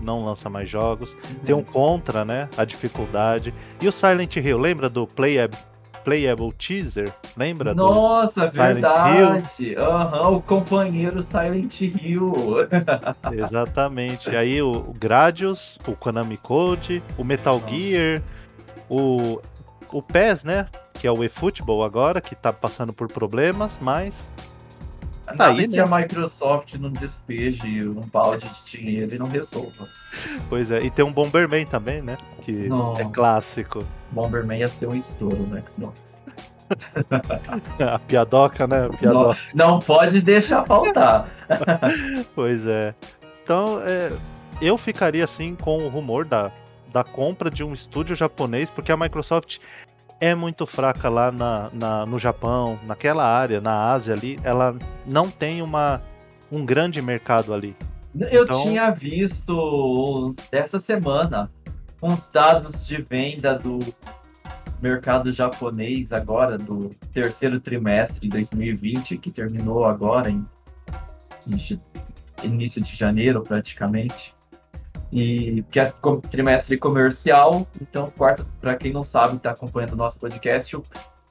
não 0.02 0.26
lança 0.26 0.50
mais 0.50 0.70
jogos. 0.70 1.10
Uhum. 1.10 1.40
Tem 1.46 1.56
um 1.56 1.64
Contra, 1.64 2.24
né? 2.24 2.50
A 2.58 2.66
dificuldade. 2.66 3.54
E 3.82 3.88
o 3.88 3.92
Silent 3.92 4.36
Hill, 4.36 4.60
lembra 4.60 4.90
do 4.90 5.06
Playable, 5.06 5.58
Playable 6.04 6.54
Teaser? 6.54 7.12
Lembra? 7.36 7.74
Nossa, 7.74 8.50
verdade! 8.50 9.76
Aham, 9.76 10.30
uhum, 10.30 10.36
o 10.38 10.42
companheiro 10.42 11.22
Silent 11.22 11.82
Hill. 11.82 12.34
Exatamente. 13.34 14.30
Aí 14.30 14.62
o, 14.62 14.72
o 14.72 14.94
Gradius, 14.94 15.78
o 15.86 15.92
Konami 15.92 16.38
Code, 16.38 17.04
o 17.18 17.24
Metal 17.26 17.62
Gear, 17.68 18.22
o, 18.90 19.42
o 19.92 20.02
PES, 20.02 20.46
né? 20.46 20.68
Que 20.94 21.08
é 21.08 21.12
o 21.12 21.24
eFootball 21.24 21.84
agora, 21.84 22.22
que 22.22 22.36
tá 22.36 22.54
passando 22.54 22.94
por 22.94 23.08
problemas, 23.10 23.78
mas 23.82 24.16
Nada 25.28 25.50
aí, 25.50 25.68
que 25.68 25.78
né? 25.78 25.84
a 25.84 25.86
Microsoft 25.86 26.74
não 26.76 26.90
despeje 26.90 27.88
um 27.88 28.02
balde 28.02 28.48
de 28.48 28.78
dinheiro 28.78 29.16
e 29.16 29.20
não 29.20 29.28
resolva. 29.28 29.88
Pois 30.50 30.72
é, 30.72 30.80
e 30.80 30.90
tem 30.90 31.04
um 31.04 31.12
Bomberman 31.12 31.66
também, 31.66 32.02
né? 32.02 32.18
Que 32.44 32.70
é 33.00 33.06
clássico. 33.06 33.80
Bomberman 34.12 34.60
ia 34.60 34.68
ser 34.68 34.88
um 34.88 34.96
estouro 34.96 35.36
no 35.38 35.70
Xbox. 35.70 36.24
a 37.80 38.00
piadoca, 38.00 38.68
né? 38.68 38.90
piadoca. 39.00 39.38
Não, 39.54 39.72
não 39.72 39.80
pode 39.80 40.22
deixar 40.22 40.66
faltar. 40.66 41.30
pois 42.34 42.66
é. 42.66 42.96
Então, 43.44 43.82
é, 43.82 44.10
eu 44.62 44.78
ficaria 44.78 45.24
assim 45.24 45.56
com 45.56 45.78
o 45.78 45.90
rumor 45.90 46.26
da, 46.26 46.52
da 46.92 47.04
compra 47.04 47.50
de 47.50 47.64
um 47.64 47.74
estúdio 47.74 48.16
japonês, 48.16 48.70
porque 48.70 48.92
a 48.92 48.98
Microsoft 48.98 49.60
é 50.20 50.34
muito 50.34 50.66
fraca 50.66 51.10
lá 51.10 51.32
na, 51.32 51.70
na, 51.72 52.06
no 52.06 52.18
Japão, 52.18 52.80
naquela 52.86 53.26
área, 53.26 53.62
na 53.62 53.92
Ásia 53.92 54.14
ali, 54.14 54.38
ela 54.44 54.76
não 55.06 55.30
tem 55.30 55.62
uma, 55.62 56.02
um 56.52 56.66
grande 56.66 57.02
mercado 57.02 57.54
ali. 57.54 57.76
Eu 58.16 58.44
então... 58.44 58.64
tinha 58.64 58.90
visto 58.90 60.34
essa 60.52 60.80
semana 60.80 61.52
uns 62.02 62.32
dados 62.32 62.86
de 62.86 63.02
venda 63.02 63.58
do 63.58 63.80
mercado 64.82 65.32
japonês 65.32 66.12
agora, 66.12 66.58
do 66.58 66.96
terceiro 67.14 67.60
trimestre 67.60 68.22
de 68.22 68.30
2020, 68.30 69.18
que 69.18 69.32
terminou 69.32 69.86
agora 69.86 70.30
em 70.30 70.46
início 72.44 72.82
de 72.82 72.96
janeiro 72.96 73.42
praticamente 73.42 74.37
e 75.12 75.64
que 75.72 75.80
é 75.80 75.94
trimestre 76.30 76.78
comercial. 76.78 77.68
Então, 77.82 78.12
quarto, 78.18 78.46
para 78.60 78.76
quem 78.76 78.92
não 78.92 79.04
sabe, 79.04 79.38
está 79.38 79.52
acompanhando 79.52 79.94
o 79.94 79.98
nosso 79.98 80.20
podcast, 80.20 80.76
o 80.76 80.84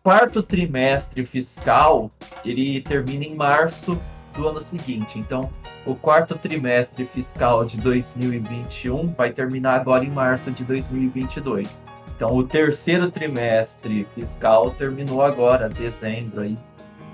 quarto 0.03 0.43
trimestre 0.43 1.25
fiscal 1.25 2.11
ele 2.45 2.81
termina 2.81 3.25
em 3.25 3.35
março 3.35 4.01
do 4.35 4.49
ano 4.49 4.63
seguinte. 4.63 5.19
Então, 5.19 5.51
o 5.85 5.95
quarto 5.95 6.37
trimestre 6.37 7.05
fiscal 7.07 7.65
de 7.65 7.77
2021 7.79 9.07
vai 9.07 9.33
terminar 9.33 9.81
agora 9.81 10.05
em 10.05 10.11
março 10.11 10.51
de 10.51 10.65
2022. 10.65 11.83
Então, 12.17 12.35
o 12.35 12.45
terceiro 12.45 13.11
trimestre 13.11 14.07
fiscal 14.15 14.71
terminou 14.71 15.23
agora, 15.23 15.69
dezembro 15.69 16.43
aí. 16.43 16.57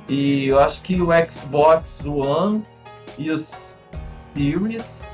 E 0.09 0.49
eu 0.49 0.61
acho 0.61 0.81
que 0.83 1.01
o 1.01 1.09
Xbox 1.29 2.05
One 2.05 2.63
e 3.19 3.31
os 3.31 3.75
Series 4.35 5.07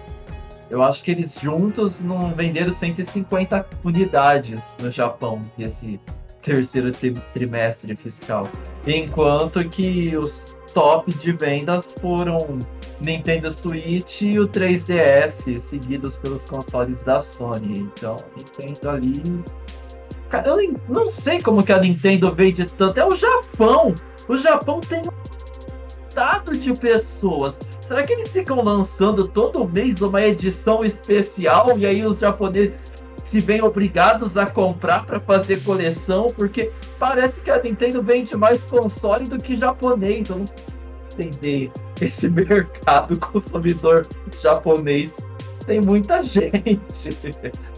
eu 0.70 0.82
acho 0.82 1.02
que 1.02 1.10
eles 1.10 1.38
juntos 1.40 2.00
não 2.00 2.32
venderam 2.32 2.72
150 2.72 3.66
unidades 3.84 4.75
no 4.80 4.90
Japão 4.90 5.42
esse 5.58 6.00
terceiro 6.42 6.92
trimestre 7.32 7.94
fiscal. 7.96 8.48
Enquanto 8.87 9.66
que 9.68 10.16
os 10.16 10.56
top 10.72 11.12
de 11.14 11.32
vendas 11.32 11.94
foram 12.00 12.58
Nintendo 13.00 13.52
Switch 13.52 14.22
e 14.22 14.38
o 14.38 14.48
3DS, 14.48 15.58
seguidos 15.60 16.16
pelos 16.16 16.44
consoles 16.44 17.02
da 17.02 17.20
Sony. 17.20 17.80
Então, 17.80 18.16
Nintendo 18.37 18.90
ali. 18.90 19.22
Cara, 20.28 20.48
eu 20.48 20.75
não 20.88 21.08
sei 21.08 21.40
como 21.40 21.62
que 21.62 21.72
a 21.72 21.80
Nintendo 21.80 22.34
vende 22.34 22.66
tanto. 22.66 22.98
É 22.98 23.06
o 23.06 23.16
Japão! 23.16 23.94
O 24.28 24.37
Japão 24.37 24.80
tem 24.80 25.02
dado 26.18 26.58
de 26.58 26.75
pessoas. 26.75 27.60
Será 27.80 28.02
que 28.02 28.12
eles 28.12 28.32
ficam 28.32 28.60
lançando 28.60 29.28
todo 29.28 29.68
mês 29.68 30.02
uma 30.02 30.20
edição 30.20 30.80
especial 30.80 31.78
e 31.78 31.87
aí 31.87 32.04
os 32.04 32.18
japoneses 32.18 32.92
se 33.22 33.38
veem 33.38 33.62
obrigados 33.62 34.37
a 34.37 34.44
comprar 34.44 35.06
para 35.06 35.20
fazer 35.20 35.62
coleção? 35.62 36.26
Porque 36.37 36.72
parece 36.98 37.40
que 37.40 37.52
a 37.52 37.62
Nintendo 37.62 38.02
vende 38.02 38.37
mais 38.37 38.64
console 38.64 39.26
do 39.26 39.38
que 39.38 39.54
japonês. 39.54 40.28
Eu 40.28 40.38
não 40.38 40.46
consigo 40.46 40.78
entender 41.12 41.70
esse 42.00 42.26
mercado 42.28 43.16
consumidor 43.20 44.04
japonês. 44.42 45.16
Tem 45.66 45.80
muita 45.80 46.20
gente. 46.25 46.80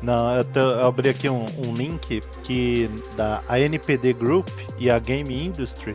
Não, 0.02 0.38
eu, 0.38 0.44
tô, 0.44 0.60
eu 0.60 0.88
abri 0.88 1.10
aqui 1.10 1.28
um, 1.28 1.44
um 1.66 1.74
link 1.74 2.20
que 2.42 2.88
da 3.18 3.42
ANPD 3.50 4.14
Group 4.14 4.48
e 4.78 4.90
a 4.90 4.98
Game 4.98 5.30
Industry 5.36 5.94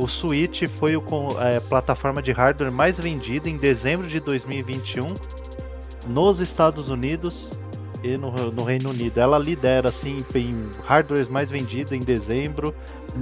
o 0.00 0.08
Switch 0.08 0.66
foi 0.66 0.94
a 0.94 1.48
é, 1.48 1.60
plataforma 1.60 2.22
de 2.22 2.32
hardware 2.32 2.72
mais 2.72 2.98
vendida 2.98 3.50
em 3.50 3.58
dezembro 3.58 4.06
de 4.06 4.18
2021 4.18 5.06
nos 6.08 6.40
Estados 6.40 6.88
Unidos 6.88 7.46
e 8.02 8.16
no, 8.16 8.32
no 8.50 8.64
Reino 8.64 8.88
Unido. 8.88 9.18
Ela 9.18 9.38
lidera 9.38 9.90
assim 9.90 10.18
em 10.34 10.70
hardwares 10.84 11.28
mais 11.28 11.50
vendidos 11.50 11.92
em 11.92 11.98
dezembro. 11.98 12.74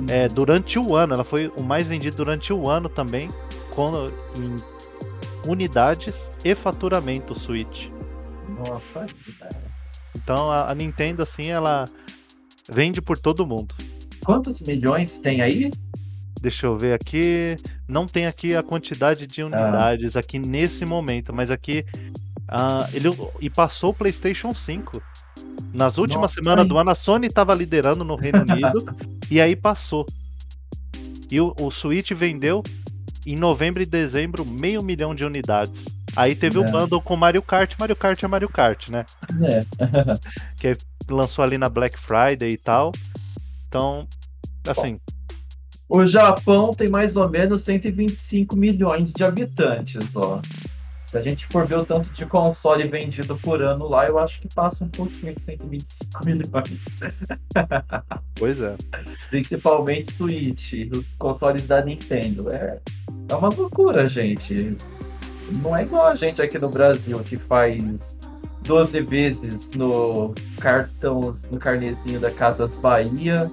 É, 0.09 0.29
durante 0.29 0.79
o 0.79 0.95
ano, 0.95 1.15
ela 1.15 1.25
foi 1.25 1.51
o 1.57 1.65
mais 1.65 1.89
vendido 1.89 2.17
durante 2.17 2.53
o 2.53 2.71
ano 2.71 2.89
também, 2.89 3.27
com, 3.71 4.11
em 4.41 4.55
unidades 5.51 6.31
e 6.45 6.55
faturamento 6.55 7.37
Switch. 7.37 7.89
Nossa, 8.57 9.05
Então 10.15 10.53
a, 10.53 10.71
a 10.71 10.75
Nintendo 10.77 11.23
assim, 11.23 11.49
ela 11.49 11.87
vende 12.71 13.03
por 13.03 13.19
todo 13.19 13.45
mundo. 13.45 13.75
Quantos 14.25 14.61
milhões 14.61 15.19
tem 15.19 15.41
aí? 15.43 15.71
Deixa 16.41 16.67
eu 16.67 16.77
ver 16.77 16.95
aqui. 16.95 17.57
Não 17.87 18.07
tem 18.07 18.27
aqui 18.27 18.55
a 18.55 18.63
quantidade 18.63 19.27
de 19.27 19.43
ah. 19.43 19.47
unidades 19.47 20.17
ah. 20.17 20.21
aqui 20.21 20.39
nesse 20.39 20.85
momento, 20.85 21.33
mas 21.33 21.51
aqui. 21.51 21.85
Uh, 22.51 22.89
ele 22.95 23.11
e 23.41 23.51
passou 23.51 23.91
o 23.91 23.95
PlayStation 23.95 24.55
5. 24.55 25.03
Nas 25.75 25.99
últimas 25.99 26.33
semanas 26.33 26.67
do 26.67 26.79
ano, 26.79 26.91
a 26.91 26.95
Sony 26.95 27.27
estava 27.27 27.55
liderando 27.55 28.05
no 28.05 28.15
Reino 28.15 28.41
Unido 28.49 28.97
e 29.31 29.41
aí 29.41 29.55
passou. 29.55 30.07
E 31.31 31.41
o, 31.41 31.55
o 31.61 31.71
Switch 31.71 32.13
vendeu 32.13 32.63
em 33.27 33.37
novembro 33.37 33.83
e 33.83 33.87
dezembro 33.87 34.47
meio 34.47 34.83
milhão 34.83 35.15
de 35.15 35.25
unidades. 35.25 35.85
Aí 36.17 36.35
teve 36.35 36.59
o 36.59 36.65
é. 36.65 36.69
um 36.69 36.71
bundle 36.71 37.03
com 37.03 37.17
Mario 37.17 37.43
Kart, 37.43 37.75
Mario 37.79 37.95
Kart 37.95 38.23
é 38.23 38.27
Mario 38.27 38.49
Kart, 38.49 38.89
né? 38.89 39.05
É. 39.43 39.65
que 40.59 40.79
lançou 41.13 41.45
ali 41.45 41.59
na 41.59 41.69
Black 41.69 41.99
Friday 42.01 42.51
e 42.51 42.57
tal. 42.57 42.93
Então, 43.69 44.09
assim, 44.67 44.95
Bom 44.95 45.18
o 45.89 46.05
Japão 46.05 46.73
tem 46.73 46.89
mais 46.89 47.17
ou 47.17 47.29
menos 47.29 47.63
125 47.63 48.57
milhões 48.57 49.13
de 49.13 49.25
habitantes, 49.25 50.15
ó. 50.15 50.41
Se 51.07 51.17
a 51.17 51.23
gente 51.23 51.47
for 51.47 51.67
ver 51.67 51.79
o 51.79 51.87
tanto 51.87 52.11
de 52.11 52.27
console 52.27 52.87
vendido 52.87 53.35
por 53.37 53.63
ano 53.63 53.89
lá, 53.89 54.05
eu 54.05 54.19
acho 54.19 54.43
que 54.43 54.55
passa 54.55 54.85
um 54.85 54.91
pouquinho 54.91 55.35
de 55.35 55.41
125 55.41 56.25
milhões. 56.25 56.79
Pois 58.35 58.63
é. 58.63 58.77
Principalmente 59.31 60.13
Switch, 60.13 60.75
os 60.95 61.17
consoles 61.17 61.67
da 61.67 61.85
Nintendo. 61.85 62.53
É, 62.53 62.79
é 63.29 63.35
uma 63.35 63.49
loucura, 63.49 64.07
gente. 64.07 64.77
Não 65.61 65.77
é 65.77 65.83
igual 65.83 66.07
a 66.07 66.15
gente 66.15 66.41
aqui 66.41 66.57
no 66.57 66.69
Brasil, 66.69 67.19
que 67.21 67.37
faz 67.37 68.17
12 68.63 69.01
vezes 69.01 69.73
no 69.73 70.33
cartão, 70.61 71.35
no 71.51 71.59
carnezinho 71.59 72.21
da 72.21 72.31
Casas 72.31 72.77
Bahia 72.77 73.51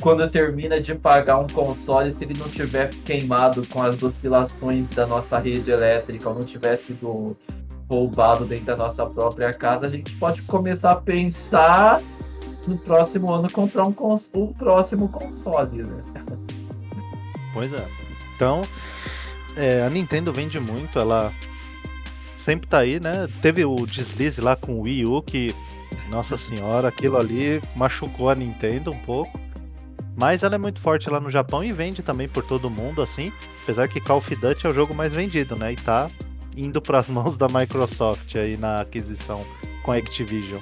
quando 0.00 0.28
termina 0.30 0.80
de 0.80 0.94
pagar 0.94 1.38
um 1.38 1.46
console, 1.46 2.12
se 2.12 2.24
ele 2.24 2.38
não 2.38 2.48
tiver 2.48 2.90
queimado 3.04 3.66
com 3.68 3.82
as 3.82 4.02
oscilações 4.02 4.90
da 4.90 5.06
nossa 5.06 5.38
rede 5.38 5.70
elétrica 5.70 6.28
ou 6.28 6.34
não 6.34 6.42
tiver 6.42 6.76
sido 6.76 7.36
roubado 7.90 8.44
dentro 8.44 8.66
da 8.66 8.76
nossa 8.76 9.06
própria 9.06 9.52
casa, 9.52 9.86
a 9.86 9.90
gente 9.90 10.12
pode 10.12 10.42
começar 10.42 10.90
a 10.90 10.96
pensar 10.96 12.00
no 12.66 12.76
próximo 12.76 13.32
ano 13.32 13.50
comprar 13.50 13.84
um, 13.84 13.92
cons 13.92 14.32
próximo 14.58 15.08
console, 15.08 15.84
né? 15.84 16.02
Pois 17.52 17.72
é. 17.72 17.88
Então, 18.34 18.60
é, 19.56 19.82
a 19.82 19.88
Nintendo 19.88 20.32
vende 20.32 20.58
muito, 20.58 20.98
ela 20.98 21.32
sempre 22.36 22.68
tá 22.68 22.78
aí, 22.78 23.00
né? 23.00 23.26
Teve 23.40 23.64
o 23.64 23.74
deslize 23.86 24.40
lá 24.40 24.56
com 24.56 24.74
o 24.74 24.82
Wii 24.82 25.04
U 25.04 25.22
que, 25.22 25.54
nossa 26.08 26.36
senhora, 26.36 26.88
aquilo 26.88 27.16
ali 27.16 27.60
machucou 27.76 28.28
a 28.28 28.34
Nintendo 28.34 28.90
um 28.90 28.98
pouco. 28.98 29.45
Mas 30.16 30.42
ela 30.42 30.54
é 30.54 30.58
muito 30.58 30.80
forte 30.80 31.10
lá 31.10 31.20
no 31.20 31.30
Japão 31.30 31.62
e 31.62 31.72
vende 31.72 32.02
também 32.02 32.26
por 32.26 32.42
todo 32.42 32.70
mundo, 32.70 33.02
assim. 33.02 33.30
Apesar 33.62 33.86
que 33.86 34.00
Call 34.00 34.18
of 34.18 34.34
Duty 34.34 34.66
é 34.66 34.70
o 34.70 34.74
jogo 34.74 34.94
mais 34.94 35.14
vendido, 35.14 35.58
né? 35.58 35.72
E 35.72 35.76
tá 35.76 36.08
indo 36.56 36.80
para 36.82 37.00
as 37.00 37.10
mãos 37.10 37.36
da 37.36 37.46
Microsoft 37.48 38.34
aí 38.36 38.56
na 38.56 38.76
aquisição 38.76 39.40
com 39.82 39.92
a 39.92 39.96
Activision. 39.96 40.60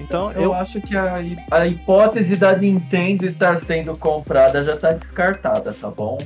Então, 0.00 0.30
eu, 0.32 0.42
eu 0.42 0.54
acho 0.54 0.80
que 0.80 0.96
a, 0.96 1.16
a, 1.50 1.66
hipótese 1.66 2.36
da 2.36 2.56
Nintendo 2.56 3.26
estar 3.26 3.56
sendo 3.56 3.98
comprada 3.98 4.62
já 4.62 4.74
está 4.74 4.92
descartada, 4.92 5.72
tá 5.72 5.90
bom? 5.90 6.18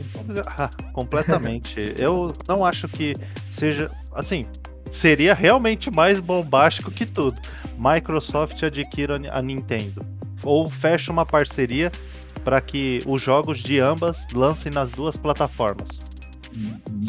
Ah, 0.58 0.68
completamente. 0.92 1.94
eu 1.96 2.30
não 2.46 2.64
acho 2.64 2.86
que 2.88 3.14
seja. 3.52 3.90
Assim, 4.14 4.46
seria 4.90 5.32
realmente 5.32 5.90
mais 5.90 6.20
bombástico 6.20 6.90
que 6.90 7.06
tudo. 7.06 7.40
Microsoft 7.78 8.62
adquira 8.62 9.18
a 9.30 9.40
Nintendo. 9.40 10.04
Ou 10.44 10.68
fecha 10.68 11.10
uma 11.10 11.24
parceria 11.24 11.90
para 12.44 12.60
que 12.60 13.00
os 13.06 13.20
jogos 13.22 13.62
de 13.62 13.80
ambas 13.80 14.18
lancem 14.34 14.72
nas 14.72 14.90
duas 14.90 15.16
plataformas. 15.16 15.88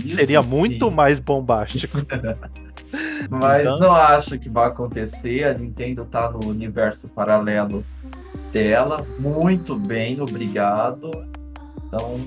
Isso 0.04 0.16
Seria 0.16 0.42
sim. 0.42 0.50
muito 0.50 0.90
mais 0.90 1.20
bombástico. 1.20 1.98
Mas 3.30 3.62
então... 3.62 3.78
não 3.80 3.92
acho 3.92 4.38
que 4.38 4.50
vai 4.50 4.68
acontecer. 4.68 5.46
A 5.46 5.54
Nintendo 5.54 6.06
tá 6.06 6.30
no 6.30 6.48
universo 6.48 7.08
paralelo 7.08 7.84
dela. 8.52 9.06
Muito 9.20 9.75
bem, 9.75 10.22
obrigado. 10.22 11.10
Então 11.88 12.20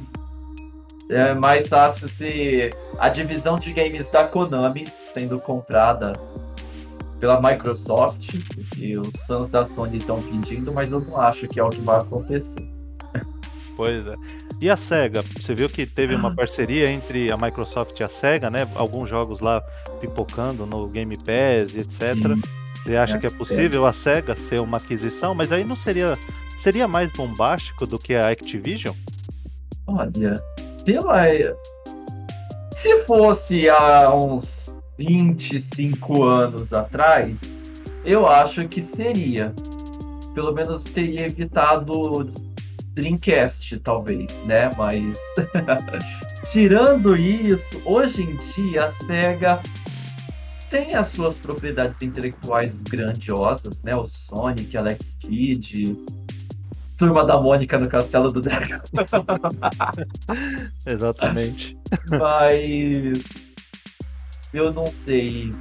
é 1.09 1.35
mais 1.35 1.69
fácil 1.69 2.09
se 2.09 2.71
a 2.99 3.09
divisão 3.09 3.57
de 3.57 3.73
games 3.73 4.11
da 4.11 4.25
Konami 4.25 4.87
sendo 5.13 5.39
comprada 5.39 6.13
pela 7.21 7.41
Microsoft, 7.41 8.35
porque 8.55 8.99
os 8.99 9.15
fãs 9.27 9.49
da 9.49 9.65
Sony 9.65 9.99
estão 9.99 10.21
pedindo, 10.21 10.73
mas 10.73 10.93
eu 10.93 11.01
não 11.01 11.19
acho 11.21 11.47
que 11.49 11.61
é 11.61 11.65
o 11.65 11.71
que 11.71 11.81
vai 11.81 11.99
acontecer. 11.99 12.76
Pois 13.77 14.07
é. 14.07 14.15
E 14.61 14.71
a 14.71 14.77
SEGA? 14.77 15.23
Você 15.23 15.55
viu 15.55 15.69
que 15.69 15.85
teve 15.85 16.15
uma 16.15 16.35
parceria 16.35 16.91
entre 16.91 17.31
a 17.31 17.37
Microsoft 17.37 18.01
e 18.01 18.03
a 18.03 18.09
SEGA, 18.09 18.49
né? 18.49 18.67
Alguns 18.75 19.11
jogos 19.11 19.41
lá 19.41 19.63
pipocando 20.01 20.65
no 20.65 20.89
Game 20.89 21.15
Pass 21.17 21.77
e 21.77 21.81
etc. 21.81 22.15
Sim. 22.15 22.41
Você 22.83 22.97
acha 22.97 23.19
que 23.19 23.27
é 23.27 23.31
possível 23.31 23.85
a 23.85 23.93
SEGA 23.93 24.35
ser 24.35 24.61
uma 24.61 24.79
aquisição? 24.79 25.35
Mas 25.35 25.53
aí 25.53 25.63
não 25.63 25.77
seria. 25.77 26.15
Seria 26.59 26.89
mais 26.89 27.13
bombástico 27.13 27.87
do 27.87 27.99
que 27.99 28.15
a 28.15 28.31
Activision? 28.31 28.95
Olha, 29.87 30.35
pela. 30.85 31.27
Se 32.73 33.01
fosse 33.03 33.69
há 33.69 34.13
uns 34.15 34.75
25 34.99 36.25
anos 36.25 36.73
atrás, 36.73 37.61
eu 38.05 38.27
acho 38.27 38.67
que 38.69 38.81
seria. 38.81 39.53
Pelo 40.35 40.53
menos 40.53 40.85
teria 40.85 41.27
evitado 41.27 42.31
Dreamcast, 42.97 43.79
talvez, 43.81 44.43
né? 44.45 44.71
Mas 44.79 45.19
tirando 46.51 47.15
isso, 47.15 47.81
hoje 47.85 48.23
em 48.23 48.37
dia 48.55 48.87
a 48.87 48.91
SEGA 48.91 49.63
tem 50.71 50.95
as 50.95 51.09
suas 51.09 51.39
propriedades 51.39 52.01
intelectuais 52.01 52.83
grandiosas, 52.83 53.83
né? 53.83 53.95
O 53.95 54.07
Sonic, 54.07 54.75
Alex 54.79 55.19
Kidd, 55.21 55.95
Turma 56.97 57.23
da 57.27 57.39
Mônica 57.39 57.79
no 57.79 57.87
Castelo 57.87 58.33
do 58.33 58.41
Dragão. 58.41 58.81
Exatamente. 60.87 61.77
Mas 62.11 63.53
eu 64.55 64.73
não 64.73 64.87
sei 64.87 65.53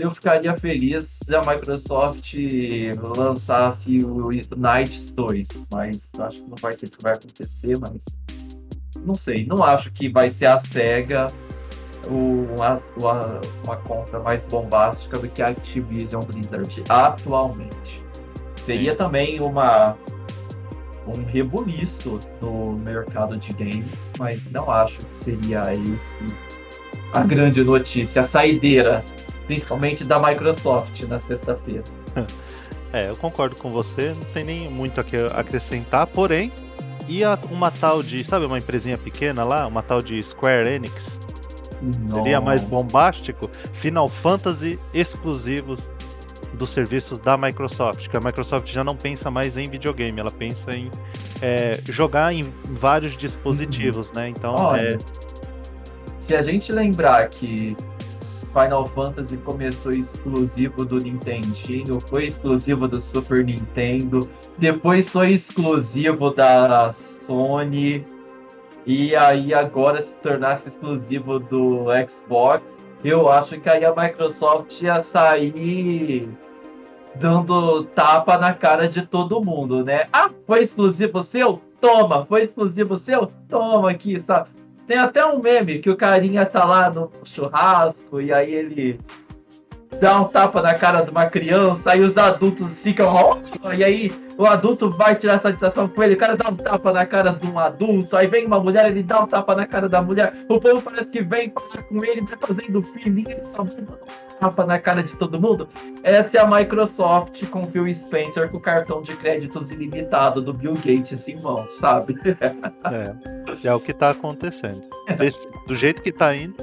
eu 0.00 0.10
ficaria 0.10 0.56
feliz 0.56 1.20
se 1.24 1.34
a 1.34 1.40
Microsoft 1.40 2.34
lançasse 3.16 3.98
o 3.98 4.30
Knights 4.56 5.10
2, 5.12 5.66
mas 5.72 6.10
acho 6.18 6.42
que 6.42 6.50
não 6.50 6.56
vai 6.60 6.72
ser 6.72 6.86
isso 6.86 6.96
que 6.96 7.02
vai 7.02 7.12
acontecer, 7.12 7.78
mas 7.78 8.04
não 9.04 9.14
sei, 9.14 9.46
não 9.46 9.62
acho 9.62 9.92
que 9.92 10.08
vai 10.08 10.30
ser 10.30 10.46
a 10.46 10.58
SEGA 10.58 11.26
uma, 12.08 12.74
uma, 12.98 13.40
uma 13.64 13.76
compra 13.76 14.20
mais 14.20 14.46
bombástica 14.46 15.18
do 15.18 15.28
que 15.28 15.42
a 15.42 15.48
Activision 15.48 16.22
Blizzard 16.22 16.82
atualmente. 16.88 18.02
Seria 18.56 18.94
também 18.94 19.40
uma 19.40 19.96
um 21.06 21.24
rebuliço 21.24 22.20
no 22.40 22.72
mercado 22.72 23.36
de 23.36 23.52
games, 23.54 24.12
mas 24.18 24.50
não 24.50 24.70
acho 24.70 24.98
que 24.98 25.16
seria 25.16 25.62
esse 25.72 26.24
a 27.12 27.22
grande 27.24 27.64
notícia, 27.64 28.22
a 28.22 28.24
saideira 28.24 29.04
principalmente 29.50 30.04
da 30.04 30.20
Microsoft 30.20 31.02
na 31.02 31.18
sexta-feira. 31.18 31.82
É, 32.92 33.08
eu 33.08 33.14
concordo 33.14 33.54
com 33.54 33.70
você, 33.70 34.08
não 34.08 34.26
tem 34.34 34.42
nem 34.42 34.68
muito 34.68 35.00
a 35.00 35.04
acrescentar, 35.38 36.08
porém, 36.08 36.52
e 37.06 37.22
a, 37.22 37.38
uma 37.48 37.70
tal 37.70 38.02
de, 38.02 38.24
sabe, 38.24 38.46
uma 38.46 38.58
empresinha 38.58 38.98
pequena 38.98 39.44
lá, 39.44 39.64
uma 39.64 39.80
tal 39.80 40.02
de 40.02 40.20
Square 40.20 40.68
Enix? 40.68 41.06
Não. 41.80 42.16
Seria 42.16 42.40
mais 42.40 42.64
bombástico? 42.64 43.48
Final 43.74 44.08
Fantasy 44.08 44.76
exclusivos 44.92 45.78
dos 46.54 46.70
serviços 46.70 47.20
da 47.20 47.36
Microsoft, 47.36 48.08
que 48.08 48.16
a 48.16 48.20
Microsoft 48.20 48.66
já 48.66 48.82
não 48.82 48.96
pensa 48.96 49.30
mais 49.30 49.56
em 49.56 49.70
videogame, 49.70 50.18
ela 50.18 50.32
pensa 50.32 50.74
em 50.74 50.90
é, 51.40 51.78
jogar 51.84 52.34
em 52.34 52.42
vários 52.70 53.16
dispositivos, 53.16 54.08
uhum. 54.08 54.14
né? 54.16 54.28
Então, 54.30 54.52
Olha, 54.56 54.94
é... 54.94 54.98
se 56.18 56.34
a 56.34 56.42
gente 56.42 56.72
lembrar 56.72 57.28
que 57.28 57.76
Final 58.52 58.86
Fantasy 58.86 59.36
começou 59.38 59.92
exclusivo 59.92 60.84
do 60.84 60.98
Nintendinho, 60.98 62.00
foi 62.00 62.26
exclusivo 62.26 62.88
do 62.88 63.00
Super 63.00 63.44
Nintendo, 63.44 64.28
depois 64.58 65.08
foi 65.08 65.32
exclusivo 65.32 66.30
da 66.30 66.90
Sony, 66.92 68.04
e 68.84 69.14
aí 69.14 69.54
agora 69.54 70.02
se 70.02 70.16
tornasse 70.18 70.68
exclusivo 70.68 71.38
do 71.38 71.86
Xbox. 72.08 72.76
Eu 73.04 73.30
acho 73.30 73.58
que 73.60 73.68
aí 73.68 73.84
a 73.84 73.94
Microsoft 73.94 74.82
ia 74.82 75.02
sair 75.02 76.28
dando 77.14 77.84
tapa 77.84 78.36
na 78.36 78.52
cara 78.52 78.88
de 78.88 79.02
todo 79.02 79.42
mundo, 79.44 79.84
né? 79.84 80.08
Ah, 80.12 80.30
foi 80.46 80.62
exclusivo 80.62 81.22
seu? 81.22 81.60
Toma! 81.80 82.26
Foi 82.26 82.42
exclusivo 82.42 82.98
seu? 82.98 83.30
Toma 83.48 83.90
aqui, 83.90 84.20
sabe? 84.20 84.50
Tem 84.90 84.98
até 84.98 85.24
um 85.24 85.38
meme 85.38 85.78
que 85.78 85.88
o 85.88 85.96
carinha 85.96 86.44
tá 86.44 86.64
lá 86.64 86.90
no 86.90 87.12
churrasco 87.22 88.20
e 88.20 88.32
aí 88.32 88.52
ele 88.52 88.98
dá 89.98 90.20
um 90.20 90.24
tapa 90.24 90.62
na 90.62 90.74
cara 90.74 91.02
de 91.02 91.10
uma 91.10 91.26
criança, 91.26 91.92
aí 91.92 92.00
os 92.00 92.16
adultos 92.16 92.82
ficam 92.82 93.40
e 93.76 93.82
aí 93.82 94.12
o 94.38 94.46
adulto 94.46 94.88
vai 94.88 95.14
tirar 95.16 95.38
satisfação 95.38 95.86
com 95.86 96.02
ele, 96.02 96.14
o 96.14 96.16
cara 96.16 96.36
dá 96.36 96.48
um 96.48 96.56
tapa 96.56 96.92
na 96.92 97.04
cara 97.04 97.32
de 97.32 97.46
um 97.46 97.58
adulto, 97.58 98.16
aí 98.16 98.26
vem 98.26 98.46
uma 98.46 98.58
mulher, 98.58 98.90
ele 98.90 99.02
dá 99.02 99.22
um 99.22 99.26
tapa 99.26 99.54
na 99.54 99.66
cara 99.66 99.88
da 99.88 100.00
mulher, 100.00 100.32
o 100.48 100.58
povo 100.58 100.80
parece 100.80 101.10
que 101.10 101.22
vem 101.22 101.52
falar 101.52 101.82
com 101.82 102.04
ele, 102.04 102.22
vai 102.22 102.38
fazendo 102.38 102.82
feeling, 102.82 103.26
ele 103.28 103.44
só 103.44 103.64
dando 103.64 103.92
um 103.92 104.38
tapa 104.40 104.64
na 104.64 104.78
cara 104.78 105.02
de 105.02 105.14
todo 105.16 105.40
mundo. 105.40 105.68
Essa 106.02 106.38
é 106.38 106.40
a 106.40 106.46
Microsoft 106.46 107.46
com 107.48 107.66
Phil 107.66 107.92
Spencer 107.92 108.48
com 108.50 108.56
o 108.56 108.60
cartão 108.60 109.02
de 109.02 109.14
créditos 109.16 109.70
ilimitado 109.70 110.40
do 110.40 110.54
Bill 110.54 110.74
Gates 110.74 111.28
em 111.28 111.40
mãos, 111.40 111.70
sabe? 111.72 112.16
é, 112.40 113.68
é 113.68 113.74
o 113.74 113.80
que 113.80 113.92
tá 113.92 114.10
acontecendo. 114.10 114.82
Desse, 115.18 115.46
do 115.66 115.74
jeito 115.74 116.00
que 116.00 116.12
tá 116.12 116.34
indo, 116.34 116.54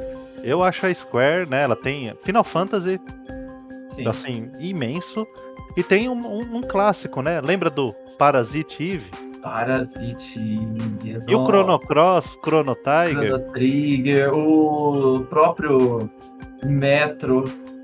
eu 0.44 0.64
acho 0.64 0.86
a 0.86 0.94
Square, 0.94 1.50
né? 1.50 1.64
Ela 1.64 1.76
tem 1.76 2.14
Final 2.24 2.44
Fantasy, 2.44 3.00
Sim. 3.98 4.08
assim, 4.08 4.52
imenso. 4.60 5.28
E 5.76 5.84
tem 5.84 6.10
um, 6.10 6.28
um, 6.28 6.58
um, 6.58 6.62
clássico, 6.62 7.22
né? 7.22 7.42
Lembra 7.42 7.70
do 7.70 7.94
Parasite 8.18 8.84
Eve? 8.84 9.12
Parasite 9.42 10.40
Eve. 10.40 11.26
E 11.28 11.36
o 11.36 11.46
Chrono 11.46 11.80
Cross, 11.80 12.38
Chrono 12.44 12.76
Tiger? 12.76 13.30
Chrono 13.30 13.52
Trigger, 13.52 14.34
o 14.34 15.26
próprio 15.30 16.10
Metro, 16.64 17.44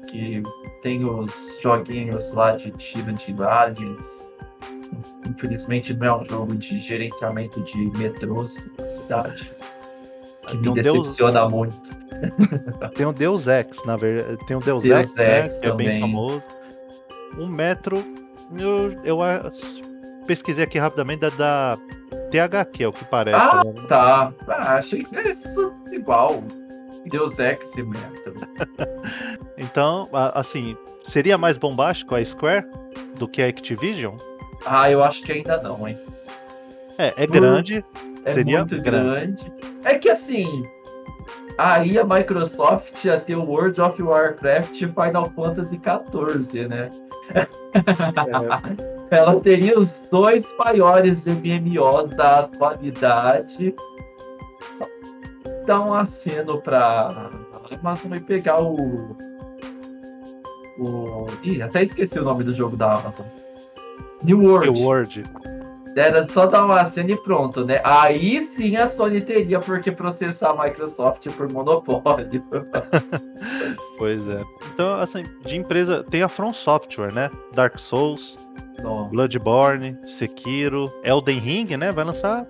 que 0.09 0.41
tem 0.81 1.05
os 1.05 1.59
joguinhos 1.61 2.33
lá 2.33 2.51
de 2.51 2.71
tiro 2.71 3.13
de 3.13 3.35
aliens. 3.43 4.27
Infelizmente 5.27 5.93
não 5.93 6.07
é 6.07 6.15
um 6.17 6.23
jogo 6.23 6.55
de 6.55 6.79
gerenciamento 6.79 7.61
de 7.61 7.77
metrôs 7.97 8.69
na 8.77 8.87
cidade. 8.87 9.51
Que 10.47 10.57
me 10.57 10.73
decepciona 10.73 11.39
Deus... 11.41 11.51
muito. 11.51 12.03
tem 12.95 13.05
o 13.05 13.11
Deus 13.13 13.47
Ex, 13.47 13.83
na 13.85 13.95
verdade. 13.97 14.37
Tem 14.45 14.55
o 14.55 14.59
Deus, 14.59 14.83
Deus 14.83 14.99
Ex, 14.99 15.13
né, 15.15 15.47
que 15.49 15.61
também. 15.61 15.87
é 15.87 15.91
bem 15.91 16.01
famoso. 16.01 16.41
Um 17.37 17.47
metro, 17.47 18.03
eu, 18.57 18.91
eu 19.03 19.17
pesquisei 20.27 20.63
aqui 20.63 20.77
rapidamente 20.77 21.21
da, 21.21 21.29
da 21.29 21.77
THQ, 22.31 22.83
é 22.83 22.87
o 22.87 22.93
que 22.93 23.03
parece. 23.05 23.39
Ah, 23.41 23.61
né? 23.65 23.73
tá. 23.87 24.33
Ah, 24.47 24.75
achei 24.75 25.03
que 25.03 25.15
é 25.17 25.31
isso 25.31 25.73
igual. 25.91 26.43
Deus 27.05 27.37
Ex 27.39 27.75
Método. 27.75 28.47
Então, 29.57 30.09
a- 30.11 30.39
assim, 30.39 30.75
seria 31.03 31.37
mais 31.37 31.57
bombástico 31.57 32.15
a 32.15 32.23
Square 32.25 32.65
do 33.17 33.27
que 33.27 33.41
a 33.41 33.47
Activision? 33.47 34.15
Ah, 34.65 34.89
eu 34.89 35.03
acho 35.03 35.23
que 35.23 35.31
ainda 35.31 35.61
não, 35.61 35.87
hein? 35.87 35.97
É, 36.97 37.13
é 37.15 37.23
Hum. 37.25 37.31
grande. 37.31 37.85
É 38.25 38.33
Seria 38.33 38.59
muito 38.59 38.81
grande. 38.81 39.52
É 39.83 39.97
que 39.97 40.09
assim, 40.09 40.65
aí 41.57 41.97
a 41.97 42.03
Microsoft 42.03 43.03
ia 43.03 43.19
ter 43.19 43.35
o 43.35 43.43
World 43.43 43.81
of 43.81 44.01
Warcraft 44.01 44.81
e 44.81 44.87
Final 44.87 45.29
Fantasy 45.35 45.79
XIV, 45.79 46.67
né? 46.67 46.91
é, 47.33 47.47
Ela 49.15 49.39
teria 49.39 49.77
os 49.77 50.07
dois 50.09 50.45
maiores 50.57 51.25
MMO 51.25 52.07
da 52.15 52.39
atualidade. 52.39 53.75
Só 54.71 54.87
dar 55.65 55.81
um 55.81 55.93
aceno 55.93 56.61
pra 56.61 57.29
Amazon 57.71 58.13
e 58.13 58.19
pegar 58.19 58.61
o. 58.61 59.15
O. 60.79 61.27
Ih, 61.43 61.61
até 61.61 61.83
esqueci 61.83 62.19
o 62.19 62.23
nome 62.23 62.43
do 62.43 62.53
jogo 62.53 62.75
da 62.75 62.95
Amazon. 62.95 63.27
New 64.23 64.41
World. 64.41 64.71
New 64.71 64.83
World. 64.83 65.23
Era 65.95 66.23
só 66.27 66.47
dar 66.47 66.65
uma 66.65 66.83
cena 66.85 67.11
e 67.11 67.17
pronto, 67.17 67.63
né? 67.65 67.79
Aí 67.83 68.41
sim 68.41 68.75
a 68.77 68.87
Sony 68.87 69.21
teria 69.21 69.59
por 69.59 69.79
que 69.79 69.91
processar 69.91 70.49
a 70.51 70.63
Microsoft 70.63 71.27
por 71.35 71.51
monopólio. 71.51 72.41
Pois 73.97 74.27
é. 74.27 74.41
Então, 74.73 74.95
assim, 74.99 75.23
de 75.45 75.55
empresa, 75.55 76.03
tem 76.09 76.23
a 76.23 76.27
From 76.29 76.53
Software, 76.53 77.13
né? 77.13 77.29
Dark 77.53 77.77
Souls, 77.77 78.35
Nossa. 78.81 79.09
Bloodborne, 79.11 79.97
Sekiro, 80.17 80.91
Elden 81.03 81.39
Ring, 81.39 81.77
né? 81.77 81.91
Vai 81.91 82.03
lançar 82.05 82.45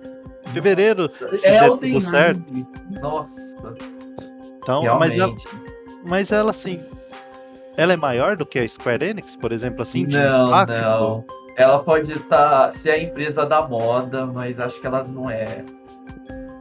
em 0.46 0.50
fevereiro. 0.50 1.10
se 1.28 1.46
É 1.46 1.50
der 1.52 1.64
Elden 1.64 1.92
tudo 1.94 2.10
certo. 2.10 2.42
Ring. 2.52 2.66
Nossa, 3.00 3.74
Então, 4.58 4.98
mas 4.98 5.16
ela, 5.16 5.34
mas 6.04 6.32
ela, 6.32 6.50
assim, 6.50 6.80
ela 7.76 7.92
é 7.92 7.96
maior 7.96 8.36
do 8.36 8.46
que 8.46 8.58
a 8.58 8.68
Square 8.68 9.04
Enix, 9.04 9.36
por 9.36 9.52
exemplo, 9.52 9.82
assim, 9.82 10.04
de 10.04 10.16
Não, 10.16 10.46
impacto? 10.48 10.72
não. 10.72 11.24
Ela 11.56 11.78
pode 11.78 12.12
estar 12.12 12.72
ser 12.72 12.90
a 12.90 12.98
empresa 12.98 13.46
da 13.46 13.66
moda, 13.66 14.26
mas 14.26 14.58
acho 14.58 14.80
que 14.80 14.86
ela 14.86 15.04
não 15.04 15.30
é 15.30 15.64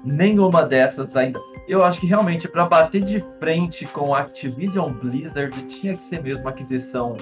nenhuma 0.04 0.64
dessas 0.64 1.16
ainda. 1.16 1.40
Eu 1.68 1.84
acho 1.84 2.00
que 2.00 2.08
realmente 2.08 2.48
para 2.48 2.66
bater 2.66 3.02
de 3.02 3.20
frente 3.40 3.86
com 3.86 4.14
a 4.14 4.20
Activision 4.20 4.92
Blizzard 4.92 5.56
tinha 5.64 5.96
que 5.96 6.04
ser 6.04 6.22
mesmo 6.22 6.48
aquisição 6.48 7.16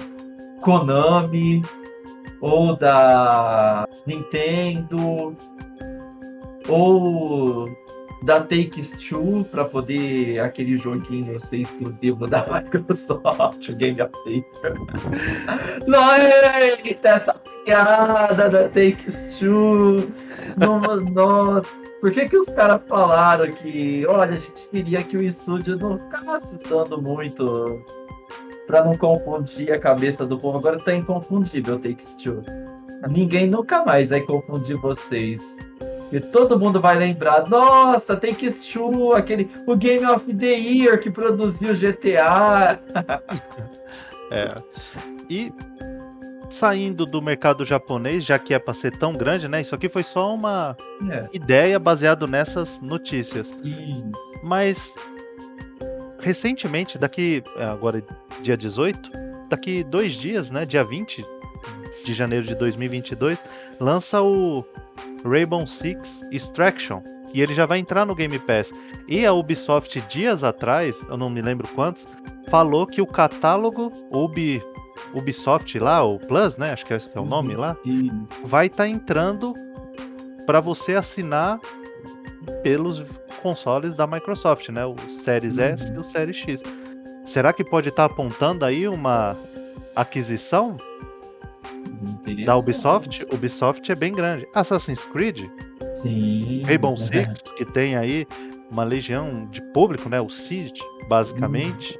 Konami 0.60 1.62
ou 2.40 2.76
da 2.76 3.86
Nintendo 4.06 5.36
ou 6.68 7.68
da 8.24 8.40
Take-Two 8.40 9.44
para 9.50 9.64
poder 9.64 10.38
aquele 10.40 10.76
joguinho 10.76 11.38
ser 11.40 11.58
exclusivo 11.62 12.26
da 12.26 12.46
Microsoft, 12.46 13.68
o 13.68 13.76
Game 13.76 14.00
of 14.00 14.12
the 14.24 14.30
Year. 14.30 14.44
Eita, 16.84 17.08
essa 17.08 17.34
piada 17.64 18.48
da 18.48 18.68
Take-Two. 18.68 20.08
No- 20.56 21.00
Nossa, 21.12 21.66
por 22.00 22.12
que 22.12 22.28
que 22.28 22.36
os 22.36 22.46
caras 22.46 22.80
falaram 22.88 23.50
que, 23.52 24.04
olha, 24.06 24.32
a 24.32 24.36
gente 24.36 24.68
queria 24.70 25.02
que 25.02 25.16
o 25.16 25.22
estúdio 25.22 25.76
não 25.76 25.98
ficasse 25.98 26.56
usando 26.56 27.00
muito 27.00 27.82
pra 28.66 28.84
não 28.84 28.96
confundir 28.96 29.72
a 29.72 29.78
cabeça 29.78 30.24
do 30.24 30.38
povo. 30.38 30.58
Agora 30.58 30.78
tá 30.78 30.94
inconfundível 30.94 31.74
o 31.76 31.78
Take-Two. 31.78 32.42
Ninguém 33.10 33.48
nunca 33.48 33.84
mais 33.84 34.10
vai 34.10 34.20
confundir 34.20 34.76
vocês. 34.76 35.58
E 36.12 36.20
todo 36.20 36.58
mundo 36.58 36.80
vai 36.80 36.96
lembrar, 36.96 37.48
nossa, 37.48 38.14
Take-Two, 38.16 39.14
aquele, 39.14 39.50
o 39.66 39.74
Game 39.74 40.04
of 40.04 40.32
the 40.34 40.46
Year 40.52 41.00
que 41.00 41.10
produziu 41.10 41.74
GTA. 41.74 42.78
É. 44.34 44.54
E 45.28 45.52
saindo 46.48 47.04
do 47.04 47.20
mercado 47.20 47.66
japonês, 47.66 48.24
já 48.24 48.38
que 48.38 48.54
é 48.54 48.58
para 48.58 48.72
ser 48.72 48.96
tão 48.96 49.12
grande, 49.12 49.46
né? 49.46 49.60
Isso 49.60 49.74
aqui 49.74 49.90
foi 49.90 50.02
só 50.02 50.34
uma 50.34 50.74
É, 51.10 51.28
ideia 51.34 51.78
baseado 51.78 52.26
nessas 52.26 52.80
notícias. 52.80 53.52
isso. 53.62 54.10
Mas 54.42 54.94
recentemente, 56.18 56.96
daqui 56.96 57.42
é, 57.58 57.64
agora 57.64 58.02
dia 58.40 58.56
18, 58.56 59.10
daqui 59.50 59.84
dois 59.84 60.12
dias, 60.14 60.50
né? 60.50 60.64
Dia 60.64 60.82
20 60.82 61.22
de 62.04 62.14
janeiro 62.14 62.46
de 62.46 62.54
2022, 62.54 63.38
lança 63.78 64.22
o 64.22 64.64
Rainbow 65.24 65.66
Six 65.66 66.20
Extraction. 66.30 67.02
E 67.34 67.40
ele 67.40 67.54
já 67.54 67.64
vai 67.66 67.78
entrar 67.78 68.04
no 68.04 68.14
Game 68.14 68.38
Pass. 68.38 68.70
E 69.08 69.24
a 69.24 69.32
Ubisoft, 69.32 70.00
dias 70.02 70.44
atrás, 70.44 70.96
eu 71.08 71.16
não 71.16 71.30
me 71.30 71.40
lembro 71.40 71.66
quantos, 71.68 72.04
falou 72.48 72.86
que 72.86 73.00
o 73.00 73.06
catálogo 73.06 73.90
Ubi, 74.14 74.62
Ubisoft 75.14 75.78
lá, 75.78 76.02
o 76.04 76.18
Plus, 76.18 76.56
né? 76.58 76.72
Acho 76.72 76.84
que 76.84 76.92
esse 76.94 77.16
é 77.16 77.20
o 77.20 77.24
nome 77.24 77.54
lá, 77.54 77.76
Isso. 77.84 78.26
vai 78.44 78.66
estar 78.66 78.86
entrando 78.86 79.54
para 80.46 80.60
você 80.60 80.94
assinar 80.94 81.58
pelos 82.62 83.02
consoles 83.42 83.96
da 83.96 84.06
Microsoft, 84.06 84.68
né? 84.68 84.84
O 84.84 84.94
Series 85.24 85.56
S 85.58 85.84
Uhum. 85.88 85.94
e 85.94 85.98
o 85.98 86.04
Series 86.04 86.36
X. 86.36 86.62
Será 87.24 87.52
que 87.52 87.64
pode 87.64 87.88
estar 87.88 88.04
apontando 88.04 88.64
aí 88.64 88.86
uma 88.86 89.36
aquisição 89.96 90.76
da 92.44 92.56
Ubisoft? 92.56 93.26
Ubisoft 93.32 93.90
é 93.90 93.94
bem 93.94 94.12
grande. 94.12 94.46
Assassin's 94.54 95.04
Creed, 95.06 95.44
Sim. 95.94 96.62
Rainbow 96.64 96.96
Six, 96.96 97.42
que 97.56 97.64
tem 97.64 97.96
aí 97.96 98.26
uma 98.70 98.84
legião 98.84 99.44
de 99.50 99.60
público, 99.72 100.08
né? 100.08 100.20
O 100.20 100.30
Siege, 100.30 100.72
basicamente. 101.08 101.98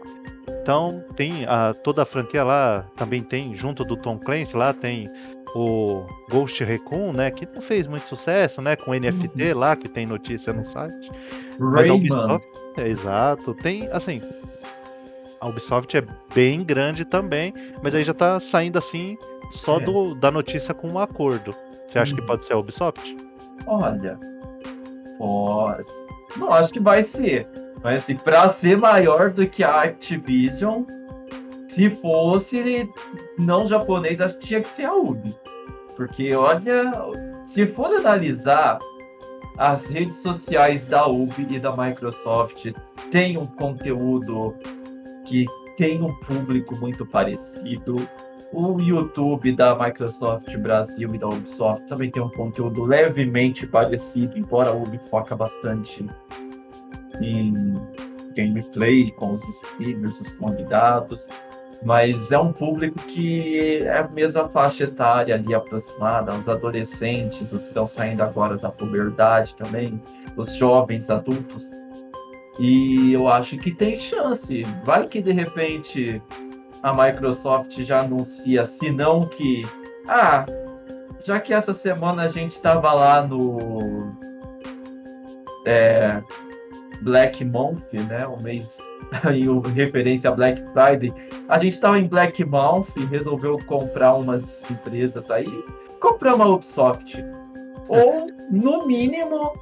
Então 0.62 1.04
tem 1.16 1.44
a, 1.46 1.74
toda 1.74 2.02
a 2.02 2.06
franquia 2.06 2.44
lá, 2.44 2.86
também 2.96 3.22
tem, 3.22 3.56
junto 3.56 3.84
do 3.84 3.96
Tom 3.96 4.18
Clancy, 4.18 4.56
lá 4.56 4.72
tem 4.72 5.08
o 5.54 6.06
Ghost 6.30 6.62
Recon, 6.64 7.12
né? 7.12 7.30
Que 7.30 7.46
não 7.46 7.60
fez 7.60 7.86
muito 7.86 8.06
sucesso, 8.06 8.62
né? 8.62 8.76
Com 8.76 8.94
NFT 8.94 9.52
lá, 9.54 9.76
que 9.76 9.88
tem 9.88 10.06
notícia 10.06 10.52
no 10.52 10.64
site. 10.64 11.10
Mas 11.58 11.88
a 11.88 11.92
Rayman. 11.92 11.96
Ubisoft, 11.96 12.48
é 12.78 12.88
exato, 12.88 13.54
tem, 13.54 13.88
assim, 13.92 14.20
a 15.42 15.48
Ubisoft 15.48 15.96
é 15.96 16.04
bem 16.32 16.62
grande 16.62 17.04
também, 17.04 17.52
mas 17.82 17.94
aí 17.94 18.04
já 18.04 18.14
tá 18.14 18.38
saindo 18.38 18.78
assim, 18.78 19.18
só 19.52 19.78
É. 19.78 19.80
do, 19.84 20.14
da 20.14 20.30
notícia 20.30 20.74
com 20.74 20.88
um 20.88 20.98
acordo. 20.98 21.54
Você 21.86 21.98
acha 21.98 22.14
que 22.14 22.20
Uhum. 22.20 22.26
pode 22.26 22.44
ser 22.44 22.54
a 22.54 22.58
Ubisoft? 22.58 23.16
Olha, 23.66 24.18
pós. 25.18 25.88
Não 26.36 26.52
acho 26.52 26.72
que 26.72 26.80
vai 26.80 27.02
ser. 27.02 27.46
Mas 27.82 28.02
assim, 28.02 28.16
pra 28.16 28.48
ser 28.48 28.76
maior 28.78 29.30
do 29.30 29.46
que 29.46 29.62
a 29.64 29.82
Activision, 29.82 30.84
se 31.68 31.90
fosse 31.90 32.88
não 33.38 33.66
japonês, 33.66 34.20
acho 34.20 34.38
que 34.38 34.46
tinha 34.46 34.60
que 34.60 34.68
ser 34.68 34.84
a 34.84 34.94
Ubi. 34.94 35.34
Porque 35.96 36.34
olha, 36.34 36.90
se 37.44 37.66
for 37.66 37.92
analisar 37.94 38.78
as 39.58 39.86
redes 39.86 40.16
sociais 40.16 40.86
da 40.86 41.06
Ubi 41.06 41.46
e 41.50 41.58
da 41.60 41.76
Microsoft 41.76 42.72
tem 43.10 43.36
um 43.36 43.46
conteúdo 43.46 44.54
que 45.26 45.44
tem 45.76 46.02
um 46.02 46.14
público 46.20 46.74
muito 46.76 47.04
parecido. 47.04 48.08
O 48.52 48.78
YouTube 48.78 49.52
da 49.52 49.74
Microsoft 49.74 50.54
Brasil 50.58 51.14
e 51.14 51.18
da 51.18 51.26
Ubisoft 51.26 51.86
também 51.86 52.10
tem 52.10 52.22
um 52.22 52.28
conteúdo 52.28 52.84
levemente 52.84 53.66
parecido, 53.66 54.36
embora 54.36 54.68
a 54.68 54.74
Ubi 54.74 55.00
foca 55.08 55.34
bastante 55.34 56.06
em 57.20 57.74
gameplay 58.36 59.10
com 59.12 59.32
os 59.32 59.42
streamers, 59.48 60.20
os 60.20 60.34
convidados, 60.36 61.28
mas 61.82 62.30
é 62.30 62.38
um 62.38 62.52
público 62.52 62.98
que 63.00 63.78
é 63.78 63.98
a 63.98 64.08
mesma 64.08 64.48
faixa 64.48 64.84
etária 64.84 65.34
ali 65.34 65.54
aproximada, 65.54 66.34
os 66.34 66.48
adolescentes, 66.48 67.52
os 67.52 67.62
que 67.62 67.68
estão 67.68 67.86
saindo 67.86 68.22
agora 68.22 68.58
da 68.58 68.70
puberdade 68.70 69.54
também, 69.56 70.00
os 70.36 70.54
jovens 70.54 71.08
adultos. 71.08 71.70
E 72.58 73.14
eu 73.14 73.28
acho 73.28 73.56
que 73.56 73.70
tem 73.70 73.96
chance. 73.96 74.62
Vai 74.84 75.08
que 75.08 75.22
de 75.22 75.32
repente 75.32 76.20
a 76.82 76.92
Microsoft 76.92 77.78
já 77.80 78.00
anuncia, 78.00 78.66
se 78.66 78.90
não 78.90 79.26
que. 79.26 79.62
Ah, 80.08 80.44
já 81.24 81.38
que 81.38 81.54
essa 81.54 81.72
semana 81.72 82.22
a 82.22 82.28
gente 82.28 82.52
estava 82.52 82.92
lá 82.92 83.26
no. 83.26 84.10
É, 85.64 86.20
Black 87.02 87.44
Month, 87.44 87.92
né? 87.92 88.26
O 88.26 88.40
mês 88.42 88.78
em 89.30 89.72
referência 89.72 90.30
a 90.30 90.32
Black 90.32 90.62
Friday. 90.72 91.12
A 91.48 91.58
gente 91.58 91.74
estava 91.74 91.98
em 91.98 92.08
Black 92.08 92.44
Month 92.44 92.88
e 92.96 93.04
resolveu 93.04 93.58
comprar 93.66 94.14
umas 94.14 94.68
empresas 94.70 95.30
aí. 95.30 95.46
Compramos 96.00 96.46
a 96.46 96.50
Ubisoft. 96.50 97.24
Ou, 97.88 98.28
no 98.50 98.86
mínimo, 98.86 99.52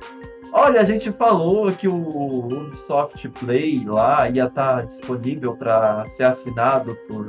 olha, 0.52 0.80
a 0.80 0.84
gente 0.84 1.10
falou 1.12 1.70
que 1.72 1.88
o 1.88 2.46
Ubisoft 2.46 3.28
Play 3.28 3.84
lá 3.84 4.28
ia 4.28 4.46
estar 4.46 4.84
disponível 4.86 5.56
para 5.56 6.04
ser 6.06 6.24
assinado 6.24 6.96
por 7.08 7.28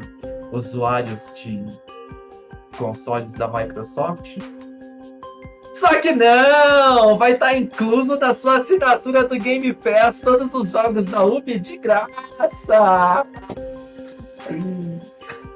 usuários 0.52 1.32
de 1.36 1.64
consoles 2.78 3.34
da 3.34 3.48
Microsoft. 3.48 4.38
Só 5.74 6.02
que 6.02 6.12
não! 6.12 7.18
Vai 7.18 7.34
estar 7.34 7.48
tá 7.48 7.58
incluso 7.58 8.20
na 8.20 8.34
sua 8.34 8.58
assinatura 8.58 9.28
do 9.28 9.40
Game 9.40 9.74
Pass 9.74 10.20
todos 10.20 10.54
os 10.54 10.72
jogos 10.72 11.06
da 11.06 11.24
Ubi 11.24 11.60
de 11.60 11.78
graça! 11.78 13.26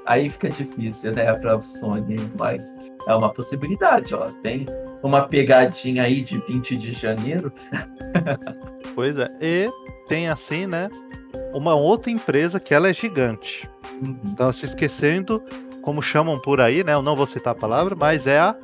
Aí 0.05 0.29
fica 0.29 0.49
difícil, 0.49 1.13
né, 1.13 1.33
pra 1.33 1.59
Sony, 1.61 2.31
mas 2.37 2.63
é 3.07 3.15
uma 3.15 3.33
possibilidade, 3.33 4.13
ó. 4.15 4.31
Tem 4.41 4.65
uma 5.05 5.27
pegadinha 5.27 6.03
aí 6.03 6.21
de 6.21 6.37
20 6.39 6.77
de 6.77 6.91
janeiro. 6.91 7.51
pois 8.95 9.17
é. 9.17 9.27
E 9.41 9.69
tem 10.07 10.27
assim, 10.27 10.65
né, 10.65 10.89
uma 11.53 11.75
outra 11.75 12.11
empresa 12.11 12.59
que 12.59 12.73
ela 12.73 12.89
é 12.89 12.93
gigante. 12.93 13.69
Uhum. 14.01 14.17
Então, 14.25 14.51
se 14.51 14.65
esquecendo, 14.65 15.41
como 15.81 16.01
chamam 16.01 16.39
por 16.39 16.59
aí, 16.59 16.83
né? 16.83 16.93
Eu 16.93 17.01
não 17.01 17.15
vou 17.15 17.27
citar 17.27 17.53
a 17.53 17.57
palavra, 17.57 17.95
mas 17.95 18.25
é 18.25 18.39
a 18.39 18.55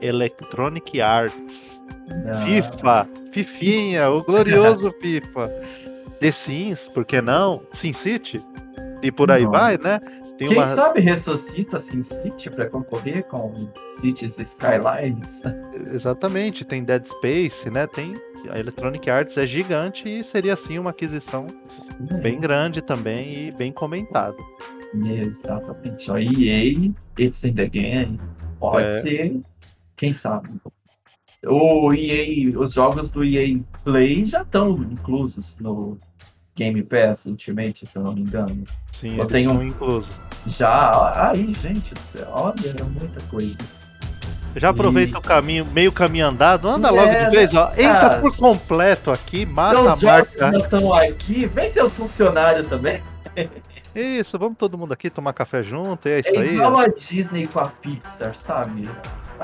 Electronic 0.00 1.00
Arts. 1.00 1.80
Não. 2.08 2.46
FIFA, 2.46 3.08
Fifinha, 3.32 4.10
o 4.10 4.22
glorioso 4.22 4.90
FIFA. 5.00 5.50
The 6.20 6.30
Sims, 6.30 6.88
por 6.88 7.04
que 7.04 7.20
não? 7.20 7.62
Sin 7.72 7.92
City. 7.92 8.44
E 9.02 9.10
por 9.10 9.30
aí 9.30 9.44
não. 9.44 9.50
vai, 9.50 9.76
né? 9.76 9.98
Tem 10.38 10.48
Quem 10.48 10.56
uma... 10.56 10.66
sabe 10.66 11.00
ressuscita 11.00 11.80
Sin 11.80 12.02
City 12.02 12.50
para 12.50 12.68
concorrer 12.68 13.24
com 13.24 13.68
Cities 13.84 14.38
Skylines? 14.38 15.42
Exatamente, 15.92 16.64
tem 16.64 16.82
Dead 16.82 17.04
Space, 17.04 17.68
né? 17.70 17.86
Tem 17.86 18.14
a 18.50 18.58
Electronic 18.58 19.08
Arts 19.08 19.36
é 19.36 19.46
gigante 19.46 20.08
e 20.08 20.24
seria 20.24 20.54
assim 20.54 20.78
uma 20.78 20.90
aquisição 20.90 21.46
é. 22.10 22.14
bem 22.18 22.40
grande 22.40 22.82
também 22.82 23.48
e 23.48 23.52
bem 23.52 23.72
comentada. 23.72 24.36
Exatamente. 24.94 26.10
A 26.10 26.20
EA, 26.20 26.90
It's 27.18 27.44
in 27.44 27.54
the 27.54 27.66
Game, 27.66 28.20
pode 28.58 28.90
é. 28.90 29.00
ser 29.00 29.40
quem 29.96 30.12
sabe? 30.12 30.48
O 31.44 31.92
EA, 31.92 32.58
os 32.58 32.72
jogos 32.72 33.10
do 33.10 33.24
EA 33.24 33.58
Play 33.84 34.24
já 34.24 34.42
estão 34.42 34.74
inclusos 34.74 35.58
no 35.58 35.98
Game 36.62 36.82
Pass 36.84 37.26
Ultimate, 37.26 37.84
se 37.84 37.98
eu 37.98 38.04
não 38.04 38.12
me 38.12 38.20
engano. 38.20 38.62
Sim, 38.92 39.18
eu 39.18 39.26
tenho 39.26 39.52
um 39.52 39.62
incluso. 39.62 40.08
Já, 40.46 41.30
aí, 41.30 41.52
gente 41.54 41.92
do 41.92 42.00
céu, 42.00 42.28
olha, 42.30 42.74
é 42.78 42.82
muita 42.84 43.20
coisa. 43.22 43.58
Já 44.54 44.68
aproveita 44.68 45.16
e... 45.16 45.18
o 45.18 45.20
caminho, 45.20 45.66
meio 45.66 45.90
caminho 45.90 46.26
andado, 46.26 46.68
anda 46.68 46.88
é, 46.88 46.90
logo 46.90 47.12
de 47.12 47.30
vez, 47.30 47.52
ó. 47.54 47.72
Entra 47.72 48.20
por 48.20 48.36
completo 48.36 49.10
aqui, 49.10 49.44
mata 49.44 49.80
a 49.80 49.96
marca. 49.96 50.56
estão 50.56 50.94
aqui, 50.94 51.46
vem 51.46 51.68
seu 51.68 51.90
funcionário 51.90 52.64
também. 52.64 53.02
Isso, 53.94 54.38
vamos 54.38 54.56
todo 54.56 54.78
mundo 54.78 54.92
aqui 54.92 55.10
tomar 55.10 55.32
café 55.32 55.62
junto, 55.62 56.08
e 56.08 56.12
é 56.12 56.20
isso 56.20 56.30
é 56.30 56.38
aí. 56.38 56.54
Igual 56.54 56.78
a 56.78 56.86
Disney 56.86 57.46
com 57.46 57.60
a 57.60 57.66
Pixar, 57.66 58.34
sabe? 58.34 58.82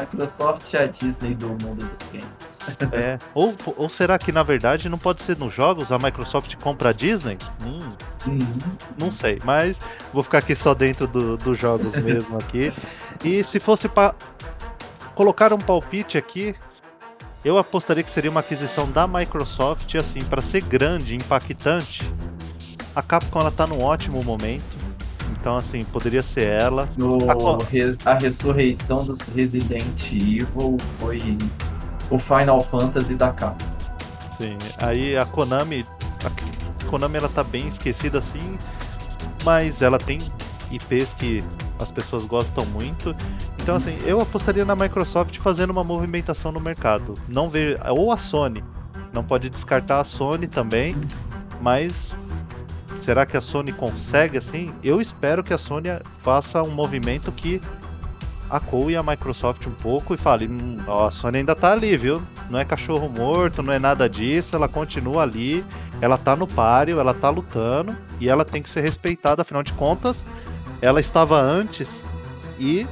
Microsoft 0.00 0.72
é 0.74 0.84
a 0.84 0.86
Disney 0.86 1.34
do 1.34 1.48
mundo 1.48 1.84
dos 1.84 2.08
games. 2.10 2.58
É. 2.92 3.18
Ou, 3.34 3.54
ou 3.76 3.88
será 3.88 4.18
que 4.18 4.30
na 4.30 4.42
verdade 4.42 4.88
não 4.88 4.98
pode 4.98 5.22
ser 5.22 5.36
nos 5.36 5.54
jogos 5.54 5.90
a 5.90 5.98
Microsoft 5.98 6.54
compra 6.56 6.90
a 6.90 6.92
Disney? 6.92 7.38
Hum, 7.64 7.92
uhum. 8.26 8.76
Não 8.98 9.12
sei, 9.12 9.40
mas 9.44 9.76
vou 10.12 10.22
ficar 10.22 10.38
aqui 10.38 10.54
só 10.54 10.74
dentro 10.74 11.06
dos 11.06 11.38
do 11.38 11.54
jogos 11.54 11.96
mesmo 11.96 12.36
aqui. 12.36 12.72
E 13.24 13.42
se 13.42 13.58
fosse 13.58 13.88
para 13.88 14.14
colocar 15.14 15.52
um 15.52 15.58
palpite 15.58 16.16
aqui, 16.16 16.54
eu 17.44 17.58
apostaria 17.58 18.02
que 18.02 18.10
seria 18.10 18.30
uma 18.30 18.40
aquisição 18.40 18.90
da 18.90 19.06
Microsoft, 19.06 19.94
assim, 19.94 20.20
para 20.20 20.40
ser 20.40 20.62
grande, 20.62 21.14
impactante. 21.14 22.08
A 22.94 23.02
Capcom 23.02 23.40
ela 23.40 23.50
tá 23.50 23.66
num 23.66 23.82
ótimo 23.82 24.22
momento. 24.22 24.77
Então, 25.32 25.56
assim, 25.56 25.84
poderia 25.84 26.22
ser 26.22 26.48
ela. 26.48 26.88
No, 26.96 27.18
a... 27.30 28.10
a 28.10 28.14
ressurreição 28.14 29.04
dos 29.04 29.20
Resident 29.28 30.12
Evil 30.12 30.76
foi 30.98 31.20
o 32.10 32.18
Final 32.18 32.60
Fantasy 32.64 33.14
da 33.14 33.30
Capcom. 33.30 33.66
Sim, 34.38 34.56
aí 34.80 35.16
a 35.16 35.24
Konami. 35.24 35.84
A 36.24 36.86
Konami 36.88 37.16
ela 37.16 37.28
tá 37.28 37.42
bem 37.42 37.68
esquecida 37.68 38.18
assim, 38.18 38.58
mas 39.44 39.82
ela 39.82 39.98
tem 39.98 40.18
IPs 40.70 41.14
que 41.14 41.42
as 41.78 41.90
pessoas 41.90 42.24
gostam 42.24 42.64
muito. 42.66 43.14
Então, 43.60 43.76
assim, 43.76 43.96
eu 44.04 44.20
apostaria 44.20 44.64
na 44.64 44.74
Microsoft 44.74 45.38
fazendo 45.38 45.70
uma 45.70 45.84
movimentação 45.84 46.50
no 46.50 46.60
mercado. 46.60 47.14
Não 47.28 47.48
ver. 47.48 47.80
Ou 47.90 48.12
a 48.12 48.16
Sony. 48.16 48.64
Não 49.12 49.24
pode 49.24 49.48
descartar 49.48 50.00
a 50.00 50.04
Sony 50.04 50.46
também, 50.46 50.96
mas 51.60 52.14
será 53.08 53.24
que 53.24 53.38
a 53.38 53.40
Sony 53.40 53.72
consegue 53.72 54.36
assim? 54.36 54.70
Eu 54.84 55.00
espero 55.00 55.42
que 55.42 55.54
a 55.54 55.56
Sony 55.56 55.88
faça 56.22 56.62
um 56.62 56.70
movimento 56.70 57.32
que 57.32 57.58
acoe 58.50 58.94
a 58.94 59.02
Microsoft 59.02 59.66
um 59.66 59.70
pouco 59.70 60.12
e 60.12 60.18
fale: 60.18 60.46
hum, 60.46 60.76
ó, 60.86 61.06
a 61.06 61.10
Sony 61.10 61.38
ainda 61.38 61.56
tá 61.56 61.72
ali, 61.72 61.96
viu? 61.96 62.20
Não 62.50 62.58
é 62.58 62.66
cachorro 62.66 63.08
morto, 63.08 63.62
não 63.62 63.72
é 63.72 63.78
nada 63.78 64.10
disso, 64.10 64.54
ela 64.54 64.68
continua 64.68 65.22
ali, 65.22 65.64
ela 66.02 66.18
tá 66.18 66.36
no 66.36 66.46
páreo, 66.46 67.00
ela 67.00 67.14
tá 67.14 67.30
lutando 67.30 67.96
e 68.20 68.28
ela 68.28 68.44
tem 68.44 68.62
que 68.62 68.68
ser 68.68 68.82
respeitada, 68.82 69.40
afinal 69.40 69.62
de 69.62 69.72
contas, 69.72 70.22
ela 70.82 71.00
estava 71.00 71.40
antes 71.40 71.88
e 72.60 72.86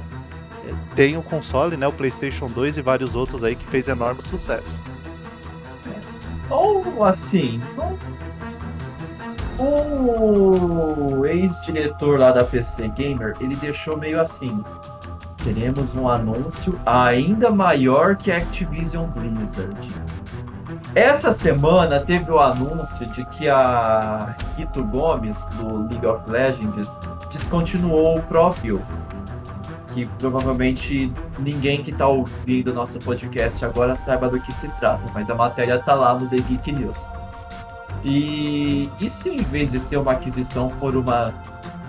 tem 0.95 1.15
o 1.15 1.21
console, 1.21 1.77
né, 1.77 1.87
o 1.87 1.93
PlayStation 1.93 2.47
2 2.47 2.79
e 2.79 2.81
vários 2.81 3.13
outros 3.13 3.43
aí 3.43 3.55
que 3.55 3.67
fez 3.67 3.87
enorme 3.87 4.23
sucesso. 4.23 4.71
Ou 6.49 7.03
assim, 7.03 7.61
não 7.75 8.26
o 9.59 11.25
ex-diretor 11.25 12.19
lá 12.19 12.31
da 12.31 12.43
PC 12.43 12.87
Gamer, 12.89 13.35
ele 13.39 13.55
deixou 13.55 13.97
meio 13.97 14.21
assim: 14.21 14.63
teremos 15.43 15.95
um 15.95 16.07
anúncio 16.09 16.79
ainda 16.85 17.49
maior 17.49 18.15
que 18.15 18.31
Activision 18.31 19.07
Blizzard. 19.07 19.77
Essa 20.95 21.33
semana 21.33 21.99
teve 21.99 22.31
o 22.31 22.39
anúncio 22.39 23.05
de 23.07 23.23
que 23.25 23.47
a 23.47 24.35
Rito 24.55 24.83
Gomes, 24.83 25.45
do 25.55 25.87
League 25.87 26.05
of 26.05 26.29
Legends, 26.29 26.89
descontinuou 27.31 28.17
o 28.17 28.23
Profile. 28.23 28.81
Que 29.93 30.05
provavelmente 30.19 31.11
ninguém 31.39 31.81
que 31.81 31.91
está 31.91 32.07
ouvindo 32.07 32.73
nosso 32.73 32.99
podcast 32.99 33.63
agora 33.63 33.95
saiba 33.95 34.29
do 34.29 34.39
que 34.39 34.51
se 34.51 34.67
trata, 34.79 35.03
mas 35.13 35.29
a 35.29 35.35
matéria 35.35 35.75
está 35.75 35.93
lá 35.93 36.13
no 36.13 36.27
The 36.29 36.37
Geek 36.37 36.71
News. 36.71 37.16
E, 38.03 38.89
e 38.99 39.09
se 39.09 39.29
em 39.29 39.43
vez 39.43 39.71
de 39.71 39.79
ser 39.79 39.97
uma 39.97 40.13
aquisição 40.13 40.69
for 40.71 40.95
uma 40.95 41.33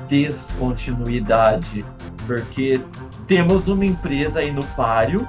descontinuidade? 0.09 1.85
Porque 2.27 2.81
temos 3.27 3.68
uma 3.68 3.85
empresa 3.85 4.40
aí 4.40 4.51
no 4.51 4.64
páreo 4.68 5.27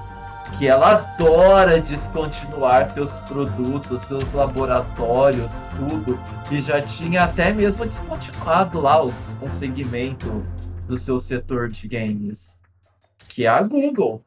que 0.58 0.68
ela 0.68 0.94
adora 0.94 1.80
descontinuar 1.80 2.86
seus 2.88 3.12
produtos, 3.20 4.02
seus 4.04 4.32
laboratórios, 4.34 5.54
tudo, 5.78 6.20
e 6.52 6.60
já 6.60 6.82
tinha 6.82 7.24
até 7.24 7.54
mesmo 7.54 7.86
descontinuado 7.86 8.82
lá 8.82 9.04
os, 9.04 9.40
um 9.42 9.50
segmento 9.50 10.44
do 10.88 10.98
seu 10.98 11.20
setor 11.20 11.68
de 11.70 11.88
games, 11.88 12.60
que 13.28 13.46
é 13.46 13.48
a 13.48 13.62
Google. 13.62 14.24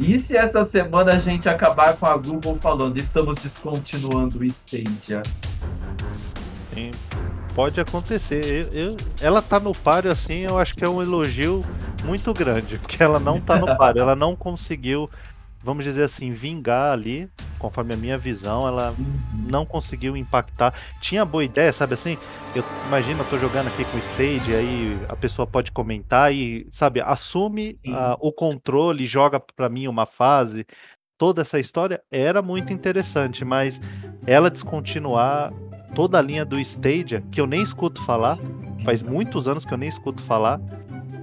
E 0.00 0.18
se 0.18 0.34
essa 0.34 0.64
semana 0.64 1.12
a 1.12 1.18
gente 1.18 1.46
acabar 1.46 1.94
com 1.94 2.06
a 2.06 2.16
Google 2.16 2.56
falando 2.58 2.96
estamos 2.96 3.36
descontinuando 3.36 4.38
o 4.38 4.44
Stadia? 4.44 5.20
Sim, 6.72 6.90
pode 7.54 7.78
acontecer. 7.78 8.42
Eu, 8.72 8.82
eu, 8.82 8.96
ela 9.20 9.42
tá 9.42 9.60
no 9.60 9.74
páreo 9.74 10.10
assim, 10.10 10.46
eu 10.48 10.58
acho 10.58 10.74
que 10.74 10.82
é 10.82 10.88
um 10.88 11.02
elogio 11.02 11.62
muito 12.02 12.32
grande, 12.32 12.78
porque 12.78 13.02
ela 13.02 13.20
não 13.20 13.38
tá 13.38 13.58
no 13.58 13.76
páreo, 13.76 14.00
ela 14.00 14.16
não 14.16 14.34
conseguiu, 14.34 15.08
vamos 15.62 15.84
dizer 15.84 16.04
assim, 16.04 16.32
vingar 16.32 16.92
ali, 16.94 17.28
conforme 17.60 17.94
a 17.94 17.96
minha 17.96 18.18
visão, 18.18 18.66
ela 18.66 18.94
não 19.48 19.64
conseguiu 19.64 20.16
impactar. 20.16 20.74
Tinha 21.00 21.24
boa 21.24 21.44
ideia, 21.44 21.72
sabe 21.72 21.94
assim? 21.94 22.18
Eu 22.54 22.64
imagino, 22.88 23.20
eu 23.20 23.26
tô 23.26 23.38
jogando 23.38 23.68
aqui 23.68 23.84
com 23.84 23.96
o 23.96 24.00
Stage, 24.00 24.54
aí 24.54 24.98
a 25.08 25.14
pessoa 25.14 25.46
pode 25.46 25.70
comentar 25.70 26.34
e, 26.34 26.66
sabe, 26.72 27.00
assume 27.00 27.78
uh, 27.86 28.16
o 28.18 28.32
controle, 28.32 29.06
joga 29.06 29.38
para 29.38 29.68
mim 29.68 29.86
uma 29.86 30.06
fase. 30.06 30.66
Toda 31.16 31.42
essa 31.42 31.60
história 31.60 32.02
era 32.10 32.40
muito 32.40 32.72
interessante, 32.72 33.44
mas 33.44 33.78
ela 34.26 34.50
descontinuar 34.50 35.52
toda 35.94 36.18
a 36.18 36.22
linha 36.22 36.44
do 36.44 36.58
Stadia, 36.58 37.22
que 37.30 37.40
eu 37.40 37.46
nem 37.46 37.62
escuto 37.62 38.02
falar, 38.04 38.38
faz 38.84 39.02
muitos 39.02 39.46
anos 39.46 39.64
que 39.64 39.74
eu 39.74 39.78
nem 39.78 39.88
escuto 39.88 40.22
falar, 40.22 40.58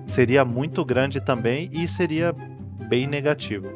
seria 0.05 0.45
muito 0.45 0.85
grande 0.85 1.19
também 1.19 1.69
e 1.73 1.87
seria 1.87 2.33
bem 2.87 3.07
negativo. 3.07 3.67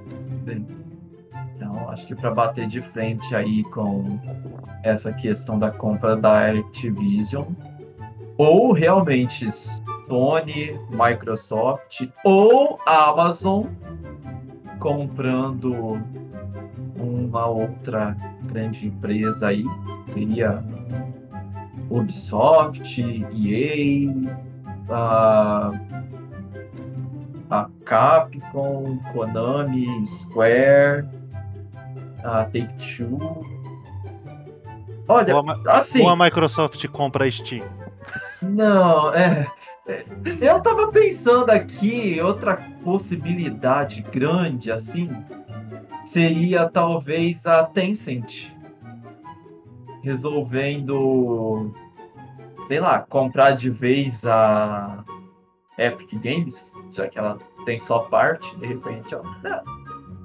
Então, 1.72 1.90
acho 1.90 2.06
que 2.06 2.14
para 2.14 2.32
bater 2.32 2.68
de 2.68 2.82
frente 2.82 3.34
aí 3.34 3.64
com 3.64 4.20
essa 4.84 5.14
questão 5.14 5.58
da 5.58 5.72
compra 5.72 6.18
da 6.18 6.52
Activision, 6.52 7.46
ou 8.38 8.74
realmente 8.74 9.50
Sony, 9.52 10.78
Microsoft 10.90 12.10
ou 12.26 12.80
Amazon 12.86 13.68
comprando 14.80 16.02
uma 16.98 17.46
outra 17.46 18.18
grande 18.44 18.88
empresa 18.88 19.48
aí, 19.48 19.64
seria 20.08 20.64
Ubisoft, 21.90 23.02
EA, 23.02 24.12
a, 24.90 25.72
a 27.50 27.70
Capcom, 27.86 28.98
Konami, 29.14 30.06
Square 30.06 31.21
a 32.24 32.46
Take-Two. 32.46 33.20
Olha, 35.08 35.36
Ou 35.36 35.50
a, 35.50 35.78
assim... 35.78 36.02
ou 36.02 36.10
a 36.10 36.16
Microsoft 36.16 36.86
compra 36.88 37.26
a 37.26 37.32
Steam. 37.32 37.66
Não, 38.42 39.14
é... 39.14 39.48
é, 39.88 40.04
Eu 40.40 40.62
tava 40.62 40.88
pensando 40.92 41.50
aqui, 41.50 42.20
outra 42.22 42.58
possibilidade 42.84 44.02
grande, 44.04 44.72
assim, 44.72 45.10
seria 46.06 46.70
talvez 46.70 47.46
a 47.46 47.64
Tencent 47.64 48.52
resolvendo, 50.04 51.72
sei 52.68 52.80
lá, 52.80 53.00
comprar 53.00 53.52
de 53.52 53.70
vez 53.70 54.26
a 54.26 55.04
Epic 55.78 56.14
Games, 56.20 56.74
já 56.92 57.08
que 57.08 57.20
ela 57.20 57.38
tem 57.66 57.78
só 57.78 58.00
parte, 58.00 58.56
de 58.58 58.66
repente, 58.68 59.14
ó, 59.16 59.22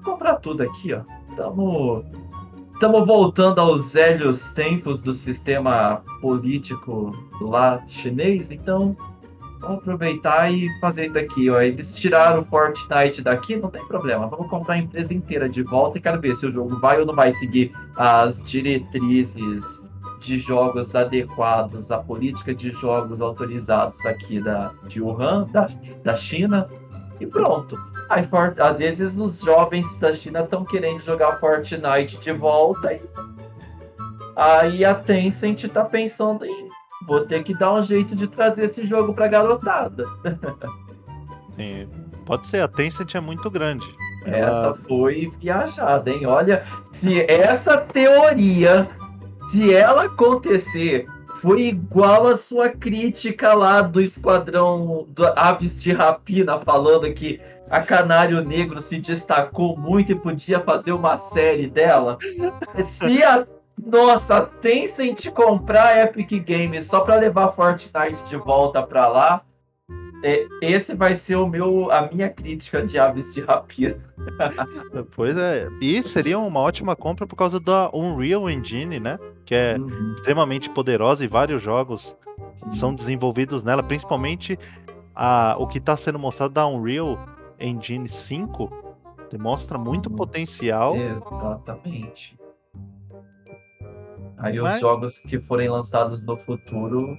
comprar 0.03 0.37
tudo 0.37 0.63
aqui, 0.63 0.95
ó. 0.95 1.03
Tamo, 1.37 2.05
tamo 2.81 3.05
voltando 3.05 3.61
aos 3.61 3.93
velhos 3.93 4.51
tempos 4.53 5.01
do 5.01 5.13
sistema 5.13 6.03
político 6.21 7.13
lá 7.41 7.85
chinês, 7.87 8.51
então 8.51 8.97
vamos 9.61 9.79
aproveitar 9.79 10.51
e 10.53 10.69
fazer 10.81 11.07
isso 11.07 11.15
daqui, 11.15 11.51
ó. 11.51 11.61
Eles 11.61 11.95
tiraram 11.95 12.43
o 12.43 12.45
Fortnite 12.47 13.23
daqui, 13.23 13.57
não 13.57 13.71
tem 13.71 13.85
problema. 13.87 14.27
Vamos 14.27 14.49
comprar 14.49 14.75
a 14.75 14.79
empresa 14.79 15.13
inteira 15.13 15.49
de 15.49 15.63
volta 15.63 15.99
e 15.99 16.01
quero 16.01 16.21
ver 16.21 16.35
se 16.35 16.47
o 16.47 16.51
jogo 16.51 16.79
vai 16.81 16.99
ou 16.99 17.07
não 17.07 17.15
vai 17.15 17.33
seguir 17.33 17.73
as 17.97 18.43
diretrizes 18.49 19.85
de 20.21 20.39
jogos 20.39 20.97
adequados 20.97 21.91
à 21.91 21.99
política 21.99 22.55
de 22.55 22.71
jogos 22.71 23.21
autorizados 23.21 24.05
aqui 24.07 24.41
da, 24.41 24.73
de 24.89 25.01
Wuhan, 25.01 25.47
da, 25.53 25.69
da 26.03 26.17
China, 26.17 26.69
e 27.21 27.27
pronto. 27.27 27.77
For, 28.29 28.55
às 28.59 28.79
vezes 28.79 29.19
os 29.19 29.41
jovens 29.41 29.99
da 29.99 30.15
China 30.15 30.41
estão 30.41 30.65
querendo 30.65 31.03
jogar 31.03 31.39
Fortnite 31.39 32.19
de 32.19 32.33
volta 32.33 32.93
e 32.93 33.03
aí 34.37 34.85
a 34.85 34.95
Tencent 34.95 35.67
tá 35.69 35.85
pensando 35.85 36.45
em 36.45 36.67
vou 37.07 37.21
ter 37.27 37.43
que 37.43 37.55
dar 37.55 37.75
um 37.75 37.83
jeito 37.83 38.15
de 38.15 38.27
trazer 38.27 38.65
esse 38.65 38.87
jogo 38.87 39.15
pra 39.15 39.29
garotada. 39.29 40.05
Sim, 41.57 41.89
pode 42.25 42.47
ser, 42.47 42.61
a 42.61 42.69
Tencent 42.69 43.15
é 43.15 43.21
muito 43.21 43.51
grande. 43.51 43.87
Essa 44.25 44.75
foi 44.75 45.31
viajada, 45.39 46.11
hein? 46.11 46.27
Olha, 46.27 46.65
se 46.91 47.23
essa 47.23 47.79
teoria, 47.79 48.89
se 49.51 49.73
ela 49.73 50.05
acontecer, 50.05 51.07
foi 51.41 51.63
igual 51.63 52.27
a 52.27 52.37
sua 52.37 52.69
crítica 52.69 53.55
lá 53.55 53.81
do 53.81 54.01
Esquadrão 54.01 55.07
do 55.09 55.27
Aves 55.39 55.81
de 55.81 55.93
Rapina, 55.93 56.59
falando 56.59 57.13
que 57.15 57.41
a 57.71 57.81
Canário 57.81 58.43
Negro 58.45 58.81
se 58.81 58.99
destacou 59.01 59.77
muito 59.77 60.13
e 60.13 60.15
podia 60.15 60.61
fazer 60.61 60.93
uma 60.93 61.17
série 61.17 61.67
dela. 61.67 62.19
Se 62.85 63.23
a 63.23 63.47
nossa, 63.85 64.43
Tencent 64.63 65.31
comprar 65.31 65.89
a 65.89 66.05
Epic 66.05 66.31
Games 66.47 66.87
só 66.87 67.01
para 67.01 67.17
levar 67.17 67.53
Fortnite 67.53 68.25
de 68.29 68.37
volta 68.37 68.83
para 68.83 69.07
lá, 69.07 69.43
é, 70.25 70.47
esse 70.63 70.95
vai 70.95 71.15
ser 71.15 71.37
o 71.37 71.47
meu, 71.47 71.91
a 71.93 72.09
minha 72.11 72.31
crítica 72.31 72.83
de 72.83 72.99
Aves 72.99 73.35
de 73.35 73.43
Rapina. 73.43 73.99
Pois 75.15 75.37
é, 75.37 75.69
e 75.81 76.03
seria 76.03 76.39
uma 76.39 76.59
ótima 76.61 76.97
compra 76.97 77.27
por 77.27 77.37
causa 77.37 77.61
da 77.61 77.91
Unreal 77.95 78.49
Engine, 78.51 78.99
né? 78.99 79.19
Que 79.45 79.55
é 79.55 79.77
Uhum. 79.79 80.15
extremamente 80.15 80.71
poderosa 80.71 81.23
e 81.23 81.29
vários 81.29 81.63
jogos 81.63 82.17
são 82.81 82.95
desenvolvidos 82.95 83.63
nela, 83.63 83.83
principalmente 83.83 84.59
a, 85.15 85.55
o 85.59 85.67
que 85.67 85.79
está 85.79 85.97
sendo 85.97 86.19
mostrado 86.19 86.55
da 86.55 86.67
Unreal 86.67 87.19
Engine 87.59 88.09
5 88.09 88.71
demonstra 89.31 89.77
muito 89.79 90.09
Uhum. 90.11 90.17
potencial. 90.17 90.97
Exatamente. 90.97 92.39
Aí 94.39 94.61
Mas- 94.61 94.75
os 94.75 94.81
jogos 94.81 95.19
que 95.21 95.39
forem 95.41 95.69
lançados 95.69 96.25
no 96.25 96.37
futuro, 96.37 97.17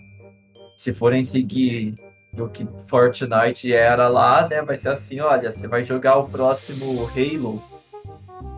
se 0.76 0.94
forem 0.94 1.24
seguir 1.24 1.96
o 2.38 2.48
que 2.48 2.68
Fortnite 2.88 3.74
era 3.74 4.08
lá, 4.08 4.48
né? 4.48 4.62
Vai 4.62 4.78
ser 4.78 4.90
assim, 4.90 5.20
olha, 5.20 5.52
você 5.52 5.68
vai 5.68 5.84
jogar 5.84 6.18
o 6.18 6.30
próximo 6.30 7.08
Halo. 7.08 7.62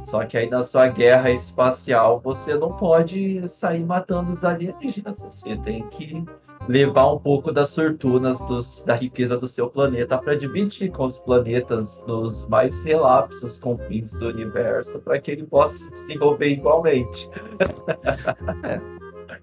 Só 0.04 0.26
que 0.26 0.38
aí 0.38 0.50
na 0.50 0.64
sua 0.64 0.88
guerra 0.88 1.32
espacial 1.32 2.20
você 2.20 2.56
não 2.56 2.74
pode 2.74 3.48
sair 3.48 3.84
matando 3.86 4.32
os 4.32 4.44
alienígenas. 4.44 5.20
Você 5.22 5.56
tem 5.58 5.88
que 5.90 6.26
levar 6.70 7.12
um 7.12 7.18
pouco 7.18 7.52
das 7.52 7.74
fortunas 7.74 8.40
dos- 8.46 8.84
da 8.84 8.94
riqueza 8.94 9.36
do 9.36 9.48
seu 9.48 9.68
planeta 9.70 10.20
para 10.20 10.36
dividir 10.36 10.92
com 10.92 11.04
os 11.06 11.18
planetas 11.18 12.04
nos 12.08 12.48
mais 12.48 12.84
relapsos 12.84 13.58
confins 13.58 14.12
do 14.20 14.28
universo 14.28 15.00
para 15.00 15.20
que 15.20 15.32
ele 15.32 15.48
possa 15.48 15.76
se 15.78 15.92
desenvolver 15.92 16.50
igualmente. 16.50 17.28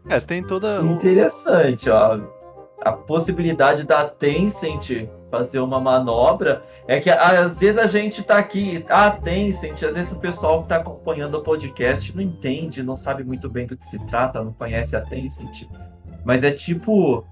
É, 0.08 0.20
tem 0.20 0.40
toda. 0.40 0.80
Interessante, 0.82 1.90
ó. 1.90 2.20
A 2.80 2.92
possibilidade 2.92 3.84
da 3.84 4.08
Tencent 4.08 5.08
fazer 5.32 5.58
uma 5.58 5.80
manobra 5.80 6.62
é 6.86 7.00
que 7.00 7.10
às 7.10 7.58
vezes 7.58 7.78
a 7.78 7.88
gente 7.88 8.22
tá 8.22 8.38
aqui, 8.38 8.84
a 8.88 9.10
Tencent, 9.10 9.82
às 9.82 9.94
vezes 9.94 10.12
o 10.12 10.20
pessoal 10.20 10.62
que 10.62 10.68
tá 10.68 10.76
acompanhando 10.76 11.36
o 11.36 11.42
podcast 11.42 12.14
não 12.14 12.22
entende, 12.22 12.84
não 12.84 12.94
sabe 12.94 13.24
muito 13.24 13.48
bem 13.48 13.66
do 13.66 13.76
que 13.76 13.84
se 13.84 13.98
trata, 14.06 14.44
não 14.44 14.52
conhece 14.52 14.94
a 14.94 15.00
Tencent. 15.00 15.66
Mas 16.26 16.42
é 16.42 16.50
tipo, 16.50 17.24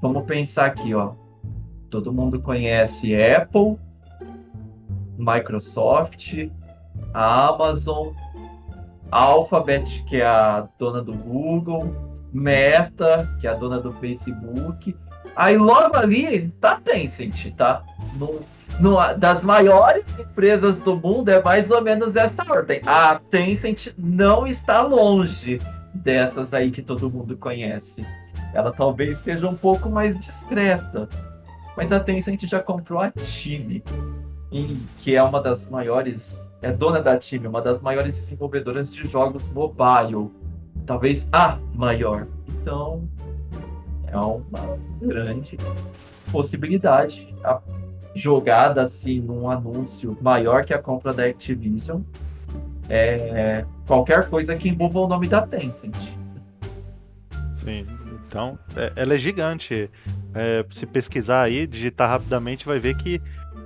vamos 0.00 0.24
pensar 0.26 0.66
aqui, 0.66 0.94
ó. 0.94 1.12
Todo 1.88 2.12
mundo 2.12 2.38
conhece 2.40 3.16
Apple, 3.20 3.78
Microsoft, 5.18 6.48
a 7.12 7.48
Amazon, 7.48 8.08
Alphabet, 9.10 10.04
que 10.04 10.20
é 10.20 10.26
a 10.26 10.68
dona 10.78 11.02
do 11.02 11.12
Google, 11.14 11.94
Meta, 12.32 13.28
que 13.40 13.46
é 13.46 13.50
a 13.50 13.54
dona 13.54 13.80
do 13.80 13.90
Facebook. 13.94 14.94
Aí 15.34 15.56
logo 15.56 15.96
ali 15.96 16.48
tá 16.60 16.78
Tencent, 16.78 17.52
tá? 17.56 17.82
No, 18.16 18.40
no- 18.78 19.14
das 19.16 19.42
maiores 19.42 20.18
empresas 20.18 20.80
do 20.80 20.94
mundo 20.96 21.28
é 21.30 21.42
mais 21.42 21.70
ou 21.70 21.80
menos 21.82 22.14
essa 22.16 22.44
ordem. 22.52 22.80
A 22.86 23.16
Tencent 23.30 23.88
não 23.98 24.46
está 24.46 24.82
longe 24.82 25.58
dessas 25.94 26.54
aí 26.54 26.70
que 26.70 26.82
todo 26.82 27.10
mundo 27.10 27.36
conhece. 27.36 28.06
Ela 28.52 28.72
talvez 28.72 29.18
seja 29.18 29.48
um 29.48 29.54
pouco 29.54 29.88
mais 29.88 30.18
discreta. 30.18 31.08
Mas 31.76 31.92
a 31.92 32.00
Tencent 32.00 32.42
já 32.46 32.60
comprou 32.60 33.00
a 33.00 33.10
Time, 33.10 33.82
que 34.98 35.14
é 35.14 35.22
uma 35.22 35.40
das 35.40 35.70
maiores, 35.70 36.50
é 36.60 36.72
dona 36.72 37.00
da 37.00 37.16
Time, 37.16 37.46
uma 37.46 37.62
das 37.62 37.80
maiores 37.80 38.16
desenvolvedoras 38.16 38.92
de 38.92 39.06
jogos 39.06 39.52
mobile 39.52 40.30
talvez 40.90 41.28
a 41.32 41.58
maior. 41.74 42.26
Então, 42.48 43.08
é 44.08 44.16
uma 44.16 44.76
grande 45.00 45.56
possibilidade. 46.32 47.32
A 47.44 47.60
jogada 48.12 48.82
assim 48.82 49.20
num 49.20 49.48
anúncio 49.48 50.18
maior 50.20 50.64
que 50.64 50.74
a 50.74 50.78
compra 50.82 51.12
da 51.14 51.24
Activision 51.24 52.00
é 52.90 53.64
qualquer 53.86 54.28
coisa 54.28 54.56
que 54.56 54.68
envolva 54.68 55.00
o 55.00 55.08
nome 55.08 55.28
da 55.28 55.46
Tencent. 55.46 55.96
Sim, 57.56 57.86
então 58.26 58.58
é- 58.76 58.92
ela 58.96 59.14
é 59.14 59.18
gigante. 59.18 59.90
É, 60.32 60.64
se 60.70 60.86
pesquisar 60.86 61.42
aí, 61.42 61.66
digitar 61.66 62.08
rapidamente, 62.08 62.64
vai 62.64 62.78
ver 62.78 62.96
que 62.96 63.20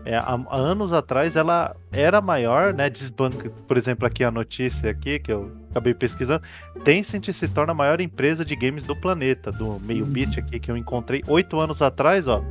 é, 0.07 0.17
há, 0.17 0.39
anos 0.51 0.93
atrás 0.93 1.35
ela 1.37 1.75
era 1.93 2.21
maior, 2.21 2.75
né? 2.75 2.91
Desbanca, 2.91 3.51
por 3.67 3.77
exemplo, 3.77 4.07
aqui 4.07 4.23
a 4.23 4.31
notícia 4.31 4.91
aqui 4.91 5.19
que 5.19 5.33
eu 5.33 5.51
acabei 5.71 5.95
pesquisando. 5.95 6.43
Tencent 6.85 7.31
se 7.33 7.49
torna 7.49 7.73
a 7.73 7.75
maior 7.75 8.01
empresa 8.01 8.45
de 8.45 8.55
games 8.55 8.85
do 8.85 8.95
planeta, 8.95 9.51
do 9.51 9.81
meio 9.81 10.05
bit 10.05 10.39
aqui 10.39 10.61
que 10.61 10.71
eu 10.71 10.77
encontrei 10.77 11.23
oito 11.27 11.59
anos 11.59 11.81
atrás, 11.81 12.29
ó. 12.29 12.43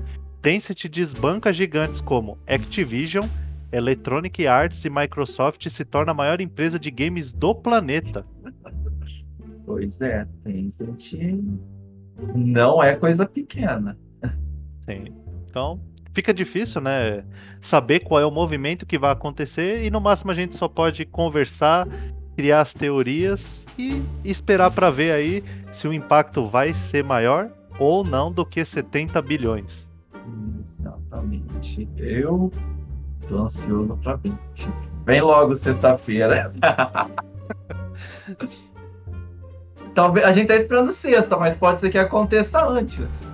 Tencent 0.42 0.86
desbanca 0.90 1.54
gigantes 1.54 2.02
como 2.02 2.38
Activision, 2.48 3.26
Electronic 3.74 4.46
Arts 4.46 4.86
e 4.86 4.90
Microsoft 4.90 5.68
se 5.68 5.84
torna 5.84 6.12
a 6.12 6.16
maior 6.16 6.40
empresa 6.40 6.78
de 6.78 6.92
games 6.92 7.34
do 7.34 7.56
planeta. 7.56 8.24
Pois 9.66 10.00
é, 10.02 10.28
Tencent 10.44 11.14
não 12.36 12.84
é 12.84 12.96
coisa 12.96 13.26
pequena. 13.26 13.98
Sim. 14.82 15.06
Então, 15.50 15.82
fica 16.12 16.32
difícil, 16.32 16.82
né? 16.82 17.26
Saber 17.60 18.02
qual 18.02 18.22
é 18.22 18.26
o 18.26 18.32
movimento 18.32 18.86
que 18.86 19.00
vai 19.00 19.12
acontecer 19.12 19.84
e 19.84 19.90
no 19.90 20.00
máximo 20.00 20.32
a 20.32 20.36
gente 20.36 20.56
só 20.56 20.68
pode 20.68 21.06
conversar, 21.06 21.88
criar 22.36 22.62
as 22.62 22.74
teorias 22.74 23.66
e 23.78 24.04
esperar 24.24 24.70
para 24.70 24.92
ver 24.92 25.12
aí 25.12 25.44
se 25.72 25.88
o 25.88 25.94
impacto 25.94 26.46
vai 26.46 26.74
ser 26.74 27.04
maior 27.04 27.50
ou 27.80 28.04
não 28.04 28.32
do 28.32 28.46
que 28.46 28.64
70 28.64 29.20
bilhões. 29.22 29.90
Exatamente. 30.62 31.90
Eu 31.98 32.52
tô 33.28 33.44
ansioso 33.44 33.98
pra 33.98 34.16
ver. 34.16 34.34
Vem 35.06 35.22
logo 35.22 35.56
sexta-feira. 35.56 36.54
Talvez 39.94 40.26
a 40.26 40.32
gente 40.32 40.48
tá 40.48 40.56
esperando 40.56 40.92
sexta, 40.92 41.38
mas 41.38 41.56
pode 41.56 41.80
ser 41.80 41.90
que 41.90 41.98
aconteça 42.00 42.66
antes. 42.66 43.32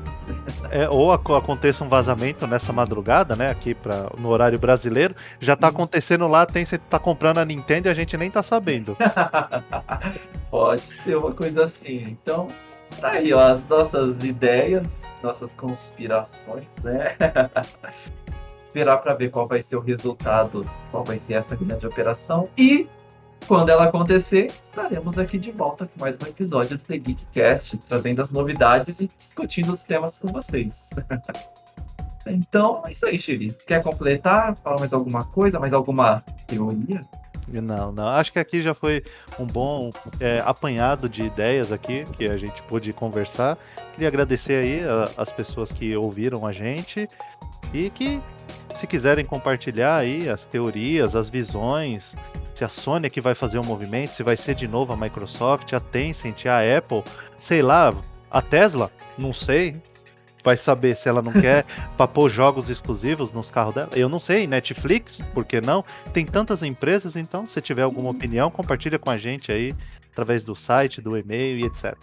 É, 0.70 0.88
ou 0.90 1.12
aconteça 1.12 1.84
um 1.84 1.90
vazamento 1.90 2.46
nessa 2.46 2.72
madrugada, 2.72 3.36
né? 3.36 3.50
Aqui 3.50 3.74
pra, 3.74 4.12
no 4.18 4.30
horário 4.30 4.60
brasileiro. 4.60 5.16
Já 5.40 5.56
tá 5.56 5.70
acontecendo 5.70 6.28
lá, 6.28 6.46
tem 6.46 6.66
você 6.66 6.78
tá 6.78 7.00
comprando 7.00 7.40
a 7.40 7.46
Nintendo 7.46 7.88
e 7.88 7.92
a 7.92 7.94
gente 7.94 8.16
nem 8.18 8.30
tá 8.30 8.44
sabendo. 8.44 8.96
Pode 10.52 10.82
ser 10.82 11.18
uma 11.18 11.32
coisa 11.32 11.64
assim. 11.64 12.18
Então, 12.22 12.48
tá 13.00 13.12
aí, 13.12 13.34
ó, 13.34 13.40
as 13.40 13.68
nossas 13.68 14.24
ideias, 14.24 15.06
nossas 15.24 15.56
conspirações, 15.56 16.68
né? 16.84 17.16
Esperar 18.70 18.98
para 18.98 19.16
ver 19.16 19.32
qual 19.32 19.48
vai 19.48 19.64
ser 19.64 19.78
o 19.78 19.80
resultado, 19.80 20.64
qual 20.92 21.04
vai 21.04 21.18
ser 21.18 21.34
essa 21.34 21.56
grande 21.56 21.88
operação. 21.88 22.48
E 22.56 22.88
quando 23.48 23.70
ela 23.70 23.86
acontecer, 23.86 24.46
estaremos 24.46 25.18
aqui 25.18 25.40
de 25.40 25.50
volta 25.50 25.88
com 25.88 26.00
mais 26.00 26.20
um 26.22 26.28
episódio 26.28 26.78
do 26.78 26.84
The 26.84 27.00
Geekcast, 27.00 27.80
trazendo 27.80 28.22
as 28.22 28.30
novidades 28.30 29.00
e 29.00 29.10
discutindo 29.18 29.74
os 29.74 29.84
temas 29.86 30.20
com 30.20 30.28
vocês. 30.28 30.92
então, 32.28 32.84
é 32.86 32.92
isso 32.92 33.08
aí, 33.08 33.18
Xiri. 33.18 33.58
Quer 33.66 33.82
completar? 33.82 34.56
Falar 34.58 34.78
mais 34.78 34.94
alguma 34.94 35.24
coisa? 35.26 35.60
Mais 35.60 35.74
alguma 35.74 36.24
teoria? 36.46 37.04
Não, 37.48 37.92
não. 37.92 38.08
Acho 38.08 38.32
que 38.32 38.38
aqui 38.38 38.62
já 38.62 38.76
foi 38.76 39.04
um 39.40 39.48
bom 39.48 39.90
é, 40.20 40.44
apanhado 40.46 41.10
de 41.10 41.24
ideias 41.24 41.72
aqui 41.72 42.06
que 42.14 42.26
a 42.26 42.38
gente 42.38 42.62
pôde 42.64 42.94
conversar. 42.94 43.58
Queria 43.94 44.08
agradecer 44.08 44.64
aí 44.64 44.84
a, 44.84 45.22
as 45.22 45.32
pessoas 45.32 45.72
que 45.72 45.96
ouviram 45.96 46.46
a 46.46 46.52
gente 46.52 47.10
e 47.74 47.90
que 47.90 48.22
se 48.76 48.88
quiserem 48.88 49.26
compartilhar 49.26 49.98
aí 49.98 50.30
as 50.30 50.46
teorias, 50.46 51.16
as 51.16 51.30
visões, 51.30 52.14
se 52.60 52.64
a 52.64 52.70
Sony 52.70 53.08
é 53.08 53.10
que 53.10 53.22
vai 53.22 53.36
fazer 53.36 53.58
o 53.58 53.62
um 53.62 53.66
movimento, 53.66 54.10
se 54.10 54.24
vai 54.24 54.36
ser 54.36 54.56
de 54.56 54.68
novo 54.68 54.92
a 54.92 54.98
Microsoft, 54.98 55.72
a 55.74 55.80
Tencent, 55.80 56.46
a 56.46 56.60
Apple, 56.78 57.04
sei 57.38 57.62
lá, 57.62 57.94
a 58.30 58.42
Tesla, 58.42 58.92
não 59.18 59.34
sei. 59.34 59.76
Vai 60.44 60.56
saber 60.56 60.96
se 60.96 61.10
ela 61.10 61.22
não 61.22 61.32
quer 61.42 61.66
para 61.98 62.08
pôr 62.08 62.30
jogos 62.30 62.70
exclusivos 62.70 63.32
nos 63.34 63.50
carros 63.50 63.76
dela. 63.76 63.90
Eu 63.96 64.10
não 64.10 64.20
sei, 64.20 64.48
Netflix, 64.48 65.22
por 65.34 65.46
que 65.46 65.62
não? 65.62 65.84
Tem 66.14 66.26
tantas 66.26 66.64
empresas, 66.64 67.16
então, 67.16 67.46
se 67.46 67.62
tiver 67.62 67.84
alguma 67.84 68.10
opinião, 68.10 68.50
compartilha 68.50 69.00
com 69.00 69.10
a 69.10 69.18
gente 69.18 69.52
aí 69.52 69.74
através 70.12 70.44
do 70.44 70.56
site, 70.56 71.02
do 71.02 71.18
e-mail 71.18 71.60
e 71.60 71.66
etc. 71.66 71.96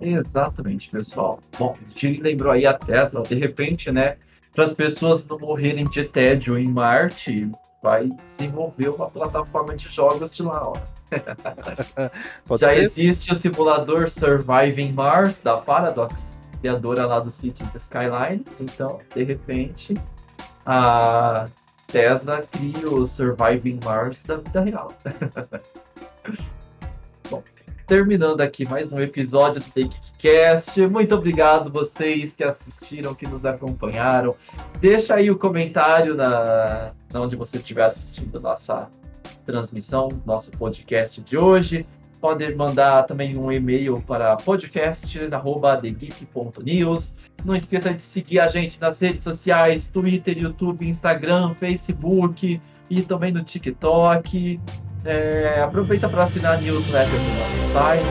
Exatamente, 0.00 0.88
pessoal. 0.88 1.38
Bom, 1.58 1.76
a 1.78 1.98
gente 1.98 2.22
lembrou 2.22 2.52
aí 2.52 2.64
a 2.66 2.72
Tesla, 2.72 3.22
de 3.22 3.34
repente, 3.34 3.90
né, 3.90 4.16
para 4.52 4.64
as 4.64 4.72
pessoas 4.72 5.26
não 5.26 5.38
morrerem 5.38 5.88
de 5.88 6.04
tédio 6.04 6.58
em 6.58 6.68
Marte, 6.68 7.50
vai 7.82 8.08
desenvolver 8.24 8.88
uma 8.88 9.10
plataforma 9.10 9.74
de 9.74 9.88
jogos 9.88 10.34
de 10.34 10.42
lá, 10.42 10.68
ó. 10.68 10.74
Já 12.56 12.68
ser? 12.68 12.78
existe 12.78 13.32
o 13.32 13.34
simulador 13.34 14.08
Surviving 14.08 14.92
Mars 14.92 15.40
da 15.40 15.56
Paradox, 15.56 16.38
criadora 16.60 17.06
lá 17.06 17.20
do 17.20 17.30
Cities 17.30 17.74
Skylines, 17.74 18.46
então, 18.60 19.00
de 19.14 19.24
repente, 19.24 19.94
a 20.64 21.48
Tesla 21.86 22.42
cria 22.42 22.88
o 22.88 23.04
Surviving 23.04 23.80
Mars 23.84 24.22
da 24.24 24.36
vida 24.36 24.60
real. 24.60 24.92
Terminando 27.86 28.40
aqui 28.40 28.68
mais 28.68 28.92
um 28.92 29.00
episódio 29.00 29.60
do 29.60 29.66
Take 29.66 29.96
Cast. 30.18 30.84
Muito 30.86 31.14
obrigado 31.14 31.70
vocês 31.70 32.34
que 32.36 32.44
assistiram, 32.44 33.14
que 33.14 33.26
nos 33.26 33.44
acompanharam. 33.44 34.36
Deixa 34.80 35.16
aí 35.16 35.28
o 35.30 35.38
comentário 35.38 36.14
na, 36.14 36.92
na 37.12 37.20
onde 37.20 37.34
você 37.34 37.56
estiver 37.56 37.84
assistindo 37.84 38.38
nossa 38.40 38.88
transmissão, 39.44 40.08
nosso 40.24 40.52
podcast 40.52 41.20
de 41.20 41.36
hoje. 41.36 41.84
Pode 42.20 42.54
mandar 42.54 43.02
também 43.02 43.36
um 43.36 43.50
e-mail 43.50 44.00
para 44.06 44.36
podcast@thegeek.news. 44.36 47.16
Não 47.44 47.56
esqueça 47.56 47.92
de 47.92 48.00
seguir 48.00 48.38
a 48.38 48.46
gente 48.48 48.80
nas 48.80 49.00
redes 49.00 49.24
sociais, 49.24 49.88
Twitter, 49.88 50.38
YouTube, 50.38 50.88
Instagram, 50.88 51.52
Facebook 51.54 52.60
e 52.88 53.02
também 53.02 53.32
no 53.32 53.42
TikTok. 53.42 54.60
É, 55.04 55.60
aproveita 55.64 56.08
para 56.08 56.22
assinar 56.22 56.54
a 56.54 56.56
newsletter 56.58 57.10
do 57.10 57.38
nosso 57.38 57.72
site. 57.72 58.04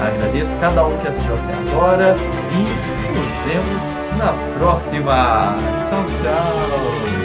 Agradeço 0.00 0.56
cada 0.58 0.86
um 0.86 0.96
que 0.98 1.08
assistiu 1.08 1.34
até 1.34 1.54
agora 1.70 2.16
e 2.52 2.58
nos 3.16 3.34
vemos 3.46 4.18
na 4.18 4.58
próxima. 4.58 5.56
Tchau, 5.88 6.04
tchau. 6.22 7.15